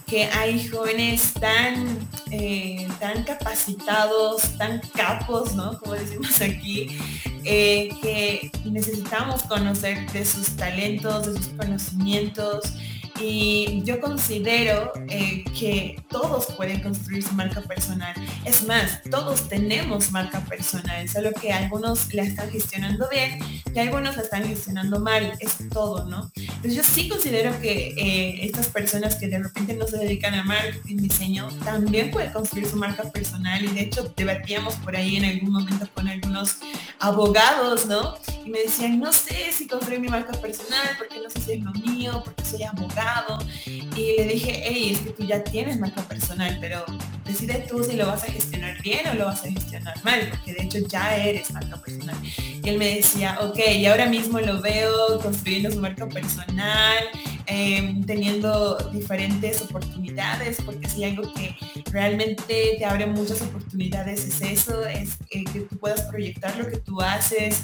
que 0.07 0.25
hay 0.27 0.69
jóvenes 0.69 1.33
tan, 1.33 1.99
eh, 2.31 2.87
tan 3.01 3.25
capacitados, 3.25 4.57
tan 4.57 4.81
capos, 4.95 5.55
¿no? 5.57 5.79
Como 5.81 5.95
decimos 5.95 6.41
aquí, 6.41 6.97
eh, 7.45 7.89
que 8.01 8.51
necesitamos 8.65 9.43
conocer 9.43 10.11
de 10.13 10.25
sus 10.25 10.55
talentos, 10.57 11.27
de 11.27 11.33
sus 11.39 11.49
conocimientos 11.49 12.73
y 13.19 13.83
yo 13.85 14.01
considero 14.01 14.93
eh, 15.09 15.45
que 15.59 16.03
todos 16.09 16.47
pueden 16.57 16.81
construir 16.83 17.23
su 17.23 17.33
marca 17.35 17.61
personal. 17.63 18.15
Es 18.45 18.67
más, 18.67 19.03
todos 19.11 19.49
tenemos 19.49 20.11
marca 20.11 20.41
personal, 20.41 21.09
solo 21.09 21.31
que 21.33 21.53
algunos 21.53 22.13
la 22.13 22.23
están 22.23 22.51
gestionando 22.51 23.09
bien 23.11 23.39
y 23.75 23.79
algunos 23.79 24.17
la 24.17 24.23
están 24.23 24.47
gestionando 24.47 25.01
mal. 25.01 25.33
Es 25.41 25.57
todo, 25.71 26.05
¿no? 26.07 26.31
Entonces 26.37 26.75
yo 26.75 26.83
sí 26.85 27.09
considero 27.09 27.59
que 27.61 27.95
eh, 27.97 28.45
estas 28.45 28.69
personas 28.69 29.17
que 29.17 29.29
de 29.29 29.39
repente 29.39 29.75
no 29.75 29.87
se 29.87 29.99
dedican 29.99 30.35
a 30.35 30.45
marketing, 30.45 30.97
diseño, 30.99 31.49
también 31.65 32.11
pueden 32.11 32.33
construir 32.33 32.67
su 32.67 32.77
marca 32.77 33.05
personal. 33.05 33.65
Y 33.65 33.69
de 33.69 33.83
hecho 33.83 34.13
debatíamos 34.17 34.75
por 34.77 34.97
ahí 34.97 35.17
en 35.17 35.25
algún 35.25 35.53
momento 35.53 35.89
con 35.95 36.09
algunos 36.09 36.59
abogados, 36.99 37.87
¿no? 37.87 38.17
Y 38.45 38.51
me 38.51 38.61
decían, 38.61 39.01
no 39.01 39.13
sé 39.13 39.53
si 39.53 39.67
construir 39.67 40.01
mi 40.01 40.09
marca 40.09 40.33
personal, 40.33 40.89
porque 40.99 41.17
no 41.21 41.31
sé 41.31 41.41
si 41.41 41.53
es 41.53 41.63
lo 41.63 41.73
mío, 41.73 42.23
porque 42.25 42.45
soy 42.45 42.63
abogado 42.63 43.06
y 43.97 44.17
le 44.19 44.25
dije, 44.27 44.63
hey, 44.65 44.93
es 44.93 45.01
que 45.01 45.11
tú 45.11 45.25
ya 45.25 45.43
tienes 45.43 45.79
marca 45.79 46.03
personal, 46.03 46.59
pero 46.61 46.85
decide 47.25 47.67
tú 47.69 47.83
si 47.83 47.97
lo 47.97 48.07
vas 48.07 48.25
a 48.25 48.27
gestionar 48.27 48.81
bien 48.83 49.09
o 49.09 49.15
lo 49.15 49.27
vas 49.27 49.45
a 49.45 49.51
gestionar 49.51 50.03
mal, 50.05 50.29
porque 50.31 50.53
de 50.53 50.65
hecho 50.65 50.79
ya 50.87 51.17
eres 51.17 51.51
marca 51.51 51.77
personal. 51.79 52.17
Y 52.63 52.69
él 52.69 52.79
me 52.79 52.97
decía, 52.97 53.39
ok, 53.41 53.59
y 53.75 53.87
ahora 53.87 54.07
mismo 54.07 54.39
lo 54.41 54.61
veo 54.61 55.19
construyendo 55.21 55.71
su 55.71 55.81
marca 55.81 56.07
personal, 56.09 57.05
em, 57.47 58.05
teniendo 58.05 58.77
diferentes 58.93 59.63
oportunidades, 59.63 60.59
porque 60.65 60.89
si 60.89 61.05
algo 61.05 61.33
que 61.33 61.57
realmente 61.91 62.77
te 62.79 62.85
abre 62.85 63.07
muchas 63.07 63.41
oportunidades 63.43 64.25
es 64.25 64.41
eso, 64.43 64.85
es 64.85 65.17
eh, 65.31 65.45
que 65.53 65.61
tú 65.61 65.79
puedas 65.79 66.03
proyectar 66.03 66.57
lo 66.57 66.69
que 66.69 66.79
tú 66.79 67.01
haces, 67.01 67.63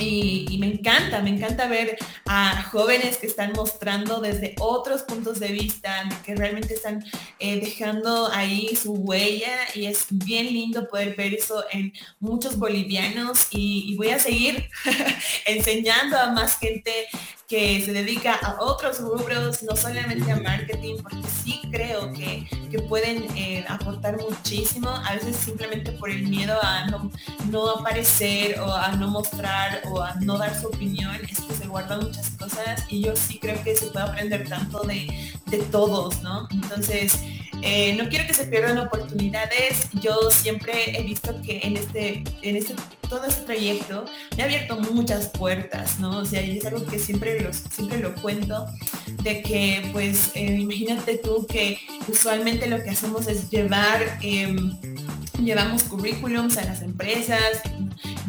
y, 0.00 0.56
me 0.58 0.66
encanta, 0.66 1.22
me 1.22 1.30
encanta 1.30 1.68
ver 1.68 1.96
a 2.26 2.62
jóvenes 2.64 3.16
que 3.16 3.26
están 3.26 3.52
mostrando 3.52 4.20
desde 4.20 4.54
otros 4.58 5.02
puntos 5.02 5.40
de 5.40 5.48
vista, 5.48 6.08
que 6.24 6.34
realmente 6.34 6.74
están 6.74 7.04
eh, 7.38 7.60
dejando 7.60 8.28
ahí 8.32 8.74
su 8.76 8.92
huella 8.92 9.56
y 9.74 9.86
es 9.86 10.06
bien 10.10 10.46
lindo 10.46 10.88
poder 10.88 11.14
ver 11.16 11.34
eso 11.34 11.64
en 11.70 11.92
muchos 12.20 12.58
bolivianos 12.58 13.48
y 13.50 13.94
voy 13.96 14.08
a 14.10 14.18
seguir 14.18 14.68
enseñando 15.46 16.18
a 16.18 16.32
más 16.32 16.58
gente 16.58 17.08
que 17.48 17.80
se 17.82 17.94
dedica 17.94 18.34
a 18.34 18.62
otros 18.62 19.00
rubros, 19.00 19.62
no 19.62 19.74
solamente 19.74 20.30
a 20.30 20.36
marketing, 20.36 20.96
porque 21.02 21.26
sí 21.42 21.62
creo 21.70 22.12
que, 22.12 22.46
pueden 22.88 23.26
eh, 23.36 23.64
aportar 23.68 24.18
muchísimo, 24.18 24.88
a 24.88 25.14
veces 25.14 25.36
simplemente 25.36 25.92
por 25.92 26.10
el 26.10 26.28
miedo 26.28 26.58
a 26.62 26.86
no, 26.86 27.10
no, 27.50 27.70
aparecer 27.70 28.60
o 28.60 28.72
a 28.72 28.92
no 28.92 29.08
mostrar 29.08 29.82
o 29.90 30.00
a 30.00 30.14
no 30.16 30.38
dar 30.38 30.58
su 30.58 30.68
opinión, 30.68 31.14
es 31.28 31.40
que 31.40 31.54
se 31.54 31.66
guardan 31.66 32.00
muchas 32.00 32.30
cosas 32.30 32.84
y 32.88 33.02
yo 33.02 33.16
sí 33.16 33.38
creo 33.38 33.62
que 33.64 33.74
se 33.74 33.86
puede 33.86 34.06
aprender 34.06 34.48
tanto 34.48 34.80
de, 34.84 35.32
de 35.46 35.58
todos, 35.70 36.22
¿no? 36.22 36.46
Entonces, 36.50 37.18
eh, 37.62 37.94
no 37.96 38.08
quiero 38.08 38.26
que 38.26 38.34
se 38.34 38.44
pierdan 38.44 38.78
oportunidades. 38.78 39.88
Yo 39.94 40.30
siempre 40.30 40.96
he 40.98 41.02
visto 41.02 41.40
que 41.42 41.60
en 41.62 41.76
este, 41.76 42.22
en 42.42 42.56
este, 42.56 42.74
todo 43.08 43.24
este 43.24 43.42
trayecto 43.42 44.04
me 44.36 44.42
ha 44.42 44.46
abierto 44.46 44.78
muchas 44.92 45.28
puertas, 45.28 45.98
¿no? 45.98 46.18
O 46.18 46.24
sea, 46.24 46.42
y 46.42 46.58
es 46.58 46.66
algo 46.66 46.84
que 46.86 46.98
siempre, 46.98 47.50
siempre 47.70 47.98
lo 47.98 48.14
cuento, 48.14 48.66
de 49.22 49.42
que 49.42 49.88
pues 49.92 50.30
eh, 50.34 50.56
imagínate 50.60 51.18
tú 51.18 51.46
que 51.46 51.78
usualmente 52.08 52.66
lo 52.68 52.82
que 52.82 52.90
hacemos 52.90 53.26
es 53.26 53.50
llevar, 53.50 54.18
em, 54.22 54.76
llevamos 55.42 55.84
currículums 55.84 56.56
a 56.58 56.64
las 56.64 56.82
empresas, 56.82 57.62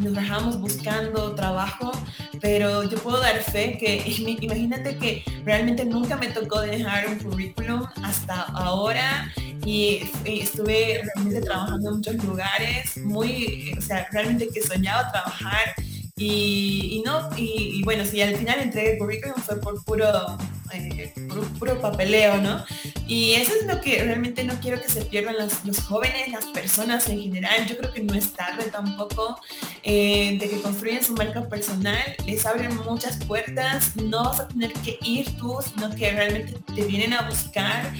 nos 0.00 0.14
bajamos 0.14 0.60
buscando 0.60 1.34
trabajo, 1.34 1.92
pero 2.40 2.84
yo 2.84 2.98
puedo 2.98 3.20
dar 3.20 3.40
fe 3.42 3.76
que 3.78 4.02
imagínate 4.40 4.96
que 4.96 5.24
realmente 5.44 5.84
nunca 5.84 6.16
me 6.16 6.28
tocó 6.28 6.60
dejar 6.60 7.08
un 7.08 7.18
currículum 7.18 7.86
hasta 8.02 8.42
ahora 8.42 9.32
y, 9.64 10.10
estuve 10.24 11.02
realmente 11.02 11.40
trabajando 11.42 11.90
en 11.90 11.96
muchos 11.96 12.24
lugares, 12.24 12.96
muy, 12.98 13.74
o 13.76 13.80
sea, 13.80 14.06
realmente 14.10 14.48
que 14.52 14.62
soñaba 14.62 15.10
trabajar 15.10 15.74
y, 16.16 17.02
no, 17.04 17.30
y, 17.36 17.82
bueno, 17.82 18.04
si 18.04 18.20
al 18.20 18.36
final 18.36 18.60
entregué 18.60 18.92
el 18.92 18.98
currículum 18.98 19.36
fue 19.36 19.58
por 19.60 19.82
puro, 19.84 20.38
eh, 20.72 21.12
puro, 21.58 21.80
papeleo, 21.80 22.38
¿no? 22.38 22.64
Y 23.06 23.32
eso 23.32 23.52
es 23.60 23.66
lo 23.66 23.80
que 23.80 24.02
realmente 24.02 24.44
no 24.44 24.54
quiero 24.60 24.80
que 24.80 24.88
se 24.88 25.04
pierdan 25.04 25.36
los, 25.38 25.80
jóvenes, 25.80 26.28
las 26.28 26.46
personas 26.46 27.08
en 27.08 27.20
general. 27.20 27.66
Yo 27.66 27.76
creo 27.76 27.92
que 27.92 28.02
no 28.02 28.14
es 28.14 28.32
tarde 28.32 28.64
tampoco 28.70 29.40
eh, 29.82 30.36
de 30.38 30.48
que 30.48 30.60
construyan 30.60 31.02
su 31.02 31.14
marca 31.14 31.48
personal. 31.48 32.16
Les 32.26 32.46
abren 32.46 32.76
muchas 32.84 33.16
puertas. 33.24 33.96
No 33.96 34.24
vas 34.24 34.40
a 34.40 34.48
tener 34.48 34.72
que 34.72 34.98
ir 35.02 35.36
tú, 35.36 35.58
sino 35.62 35.90
que 35.94 36.10
realmente 36.10 36.54
te 36.74 36.82
vienen 36.82 37.12
a 37.12 37.22
buscar. 37.22 37.92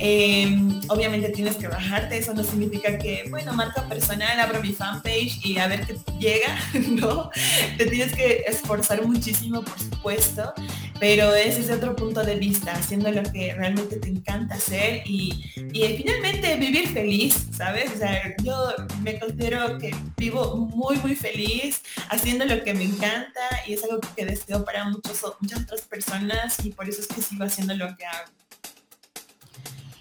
Em, 0.00 0.80
obviamente 0.88 1.28
tienes 1.30 1.56
que 1.56 1.66
bajarte, 1.66 2.18
eso 2.18 2.32
no 2.32 2.44
significa 2.44 2.96
que, 2.98 3.24
bueno, 3.30 3.52
marca 3.52 3.82
personal, 3.88 4.38
abro 4.38 4.62
mi 4.62 4.72
fanpage 4.72 5.44
y 5.44 5.58
a 5.58 5.66
ver 5.66 5.84
qué 5.86 5.96
llega, 6.20 6.56
¿no? 6.88 7.30
Te 7.76 7.86
tienes 7.86 8.14
que 8.14 8.44
esforzar 8.46 9.04
muchísimo, 9.04 9.62
por 9.62 9.78
supuesto, 9.78 10.54
pero 11.00 11.34
ese 11.34 11.60
es 11.60 11.70
otro 11.70 11.94
punto 11.94 12.22
de 12.22 12.36
vista, 12.36 12.72
haciendo 12.72 13.10
lo 13.10 13.22
que 13.22 13.54
realmente 13.54 13.96
te 13.96 14.08
encanta 14.08 14.56
hacer 14.56 15.02
y, 15.06 15.44
finalmente 15.52 16.56
vivir 16.56 16.88
feliz, 16.88 17.46
¿sabes? 17.56 17.92
O 17.94 17.98
sea, 17.98 18.34
yo 18.42 18.54
me 19.02 19.18
considero 19.18 19.78
que 19.78 19.94
vivo 20.16 20.56
muy, 20.56 20.96
muy 20.98 21.14
feliz 21.14 21.82
haciendo 22.08 22.44
lo 22.44 22.62
que 22.64 22.74
me 22.74 22.84
encanta 22.84 23.40
y 23.66 23.74
es 23.74 23.84
algo 23.84 24.00
que 24.16 24.24
deseo 24.24 24.64
para 24.64 24.84
muchos, 24.84 25.22
muchas 25.40 25.62
otras 25.62 25.82
personas 25.82 26.56
y 26.64 26.70
por 26.70 26.88
eso 26.88 27.00
es 27.00 27.06
que 27.06 27.22
sigo 27.22 27.44
haciendo 27.44 27.74
lo 27.74 27.96
que 27.96 28.04
hago 28.04 28.32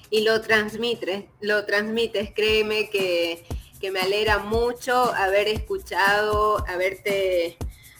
y 0.10 0.22
lo 0.22 0.42
transmites, 0.42 1.26
lo 1.42 1.66
transmites, 1.66 2.32
créeme 2.34 2.90
que, 2.90 3.46
me 3.92 4.00
alegra 4.02 4.40
mucho 4.40 5.14
haber 5.14 5.48
escuchado, 5.48 6.64
haberte, 6.68 7.58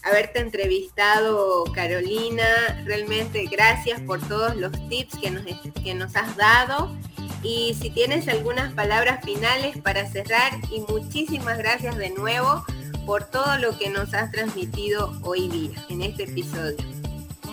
haberte 0.08 0.40
entrevistado, 0.40 1.66
Carolina. 1.74 2.46
Realmente 2.86 3.46
gracias 3.52 4.02
por 4.02 4.26
todos 4.28 4.56
los 4.56 4.72
tips 4.90 5.18
que 5.18 5.32
nos, 5.32 5.44
que 5.84 5.94
nos 5.94 6.16
has 6.16 6.36
dado. 6.36 6.96
Y 7.44 7.76
si 7.80 7.90
tienes 7.90 8.28
algunas 8.28 8.74
palabras 8.74 9.24
finales 9.24 9.78
para 9.78 10.10
cerrar, 10.10 10.54
y 10.72 10.82
muchísimas 10.92 11.58
gracias 11.58 11.98
de 11.98 12.10
nuevo 12.10 12.66
por 13.06 13.24
todo 13.26 13.58
lo 13.58 13.78
que 13.78 13.90
nos 13.90 14.14
has 14.14 14.32
transmitido 14.32 15.18
hoy 15.24 15.48
día 15.48 15.86
en 15.90 16.02
este 16.02 16.24
episodio. 16.24 16.78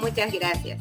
Muchas 0.00 0.32
gracias. 0.32 0.80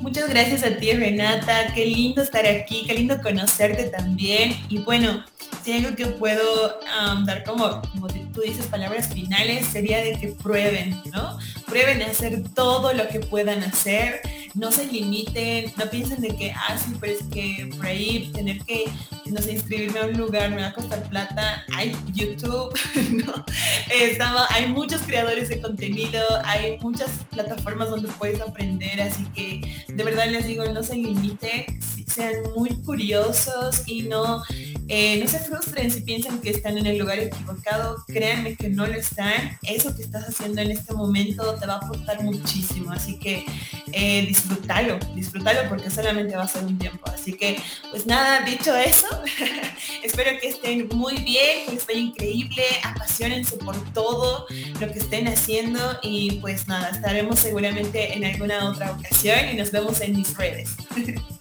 Muchas 0.00 0.28
gracias 0.28 0.62
a 0.62 0.76
ti, 0.76 0.92
Renata. 0.92 1.72
Qué 1.74 1.86
lindo 1.86 2.22
estar 2.22 2.46
aquí, 2.46 2.84
qué 2.86 2.94
lindo 2.94 3.20
conocerte 3.22 3.84
también. 3.84 4.56
Y 4.68 4.78
bueno, 4.78 5.24
algo 5.74 5.96
que 5.96 6.06
puedo 6.06 6.78
dar 7.24 7.44
como, 7.44 7.82
como 7.92 8.06
tú 8.06 8.40
dices, 8.40 8.66
palabras 8.66 9.08
finales, 9.08 9.66
sería 9.66 9.98
de 9.98 10.18
que 10.18 10.28
prueben, 10.28 11.00
¿no? 11.12 11.38
Prueben 11.66 12.02
a 12.02 12.06
hacer 12.06 12.42
todo 12.54 12.92
lo 12.92 13.08
que 13.08 13.20
puedan 13.20 13.62
hacer 13.62 14.22
no 14.56 14.72
se 14.72 14.86
limiten, 14.86 15.70
no 15.76 15.84
piensen 15.90 16.20
de 16.22 16.34
que, 16.34 16.50
ah, 16.50 16.76
sí, 16.78 16.94
pero 16.98 17.12
es 17.12 17.22
que 17.24 17.70
por 17.76 17.86
ahí 17.86 18.30
tener 18.32 18.58
que, 18.64 18.84
no 19.26 19.40
sé, 19.40 19.52
inscribirme 19.52 20.00
a 20.00 20.06
un 20.06 20.16
lugar 20.16 20.50
me 20.50 20.62
va 20.62 20.68
a 20.68 20.72
costar 20.72 21.02
plata. 21.10 21.64
Hay 21.74 21.94
YouTube, 22.14 22.74
¿no? 23.12 23.44
Estaba, 23.92 24.46
hay 24.50 24.66
muchos 24.68 25.02
creadores 25.02 25.50
de 25.50 25.60
contenido, 25.60 26.22
hay 26.44 26.78
muchas 26.80 27.10
plataformas 27.30 27.90
donde 27.90 28.08
puedes 28.08 28.40
aprender, 28.40 29.00
así 29.02 29.24
que 29.34 29.84
de 29.88 30.04
verdad 30.04 30.26
les 30.30 30.46
digo, 30.46 30.64
no 30.64 30.82
se 30.82 30.96
limiten, 30.96 31.78
sean 32.06 32.34
muy 32.56 32.70
curiosos 32.82 33.82
y 33.86 34.02
no, 34.02 34.42
eh, 34.88 35.18
no 35.18 35.28
se 35.28 35.40
frustren 35.40 35.90
si 35.90 36.00
piensan 36.02 36.40
que 36.40 36.50
están 36.50 36.78
en 36.78 36.86
el 36.86 36.98
lugar 36.98 37.18
equivocado. 37.18 38.04
Créanme 38.06 38.54
que 38.56 38.68
no 38.68 38.86
lo 38.86 38.94
están. 38.94 39.58
Eso 39.62 39.94
que 39.96 40.02
estás 40.02 40.28
haciendo 40.28 40.60
en 40.60 40.70
este 40.70 40.94
momento 40.94 41.54
te 41.56 41.66
va 41.66 41.74
a 41.74 41.76
aportar 41.76 42.22
muchísimo. 42.22 42.92
Así 42.92 43.18
que 43.18 43.44
eh, 43.92 44.24
disfrútalo, 44.26 44.98
disfrútalo 45.14 45.68
porque 45.68 45.90
solamente 45.90 46.36
va 46.36 46.44
a 46.44 46.48
ser 46.48 46.64
un 46.64 46.78
tiempo. 46.78 47.10
Así 47.12 47.32
que, 47.32 47.58
pues 47.90 48.06
nada, 48.06 48.40
dicho 48.40 48.74
eso, 48.76 49.08
espero 50.04 50.38
que 50.40 50.48
estén 50.48 50.88
muy 50.94 51.16
bien, 51.16 51.66
que 51.68 51.78
vaya 51.86 52.00
increíble, 52.00 52.62
apasionense 52.84 53.56
por 53.56 53.76
todo 53.92 54.46
lo 54.80 54.92
que 54.92 54.98
estén 54.98 55.28
haciendo 55.28 55.98
y 56.02 56.38
pues 56.40 56.68
nada, 56.68 56.90
estaremos 56.90 57.38
seguramente 57.38 58.14
en 58.14 58.24
alguna 58.24 58.70
otra 58.70 58.92
ocasión 58.92 59.48
y 59.52 59.56
nos 59.56 59.70
vemos 59.72 60.00
en 60.00 60.16
mis 60.16 60.36
redes. 60.36 60.70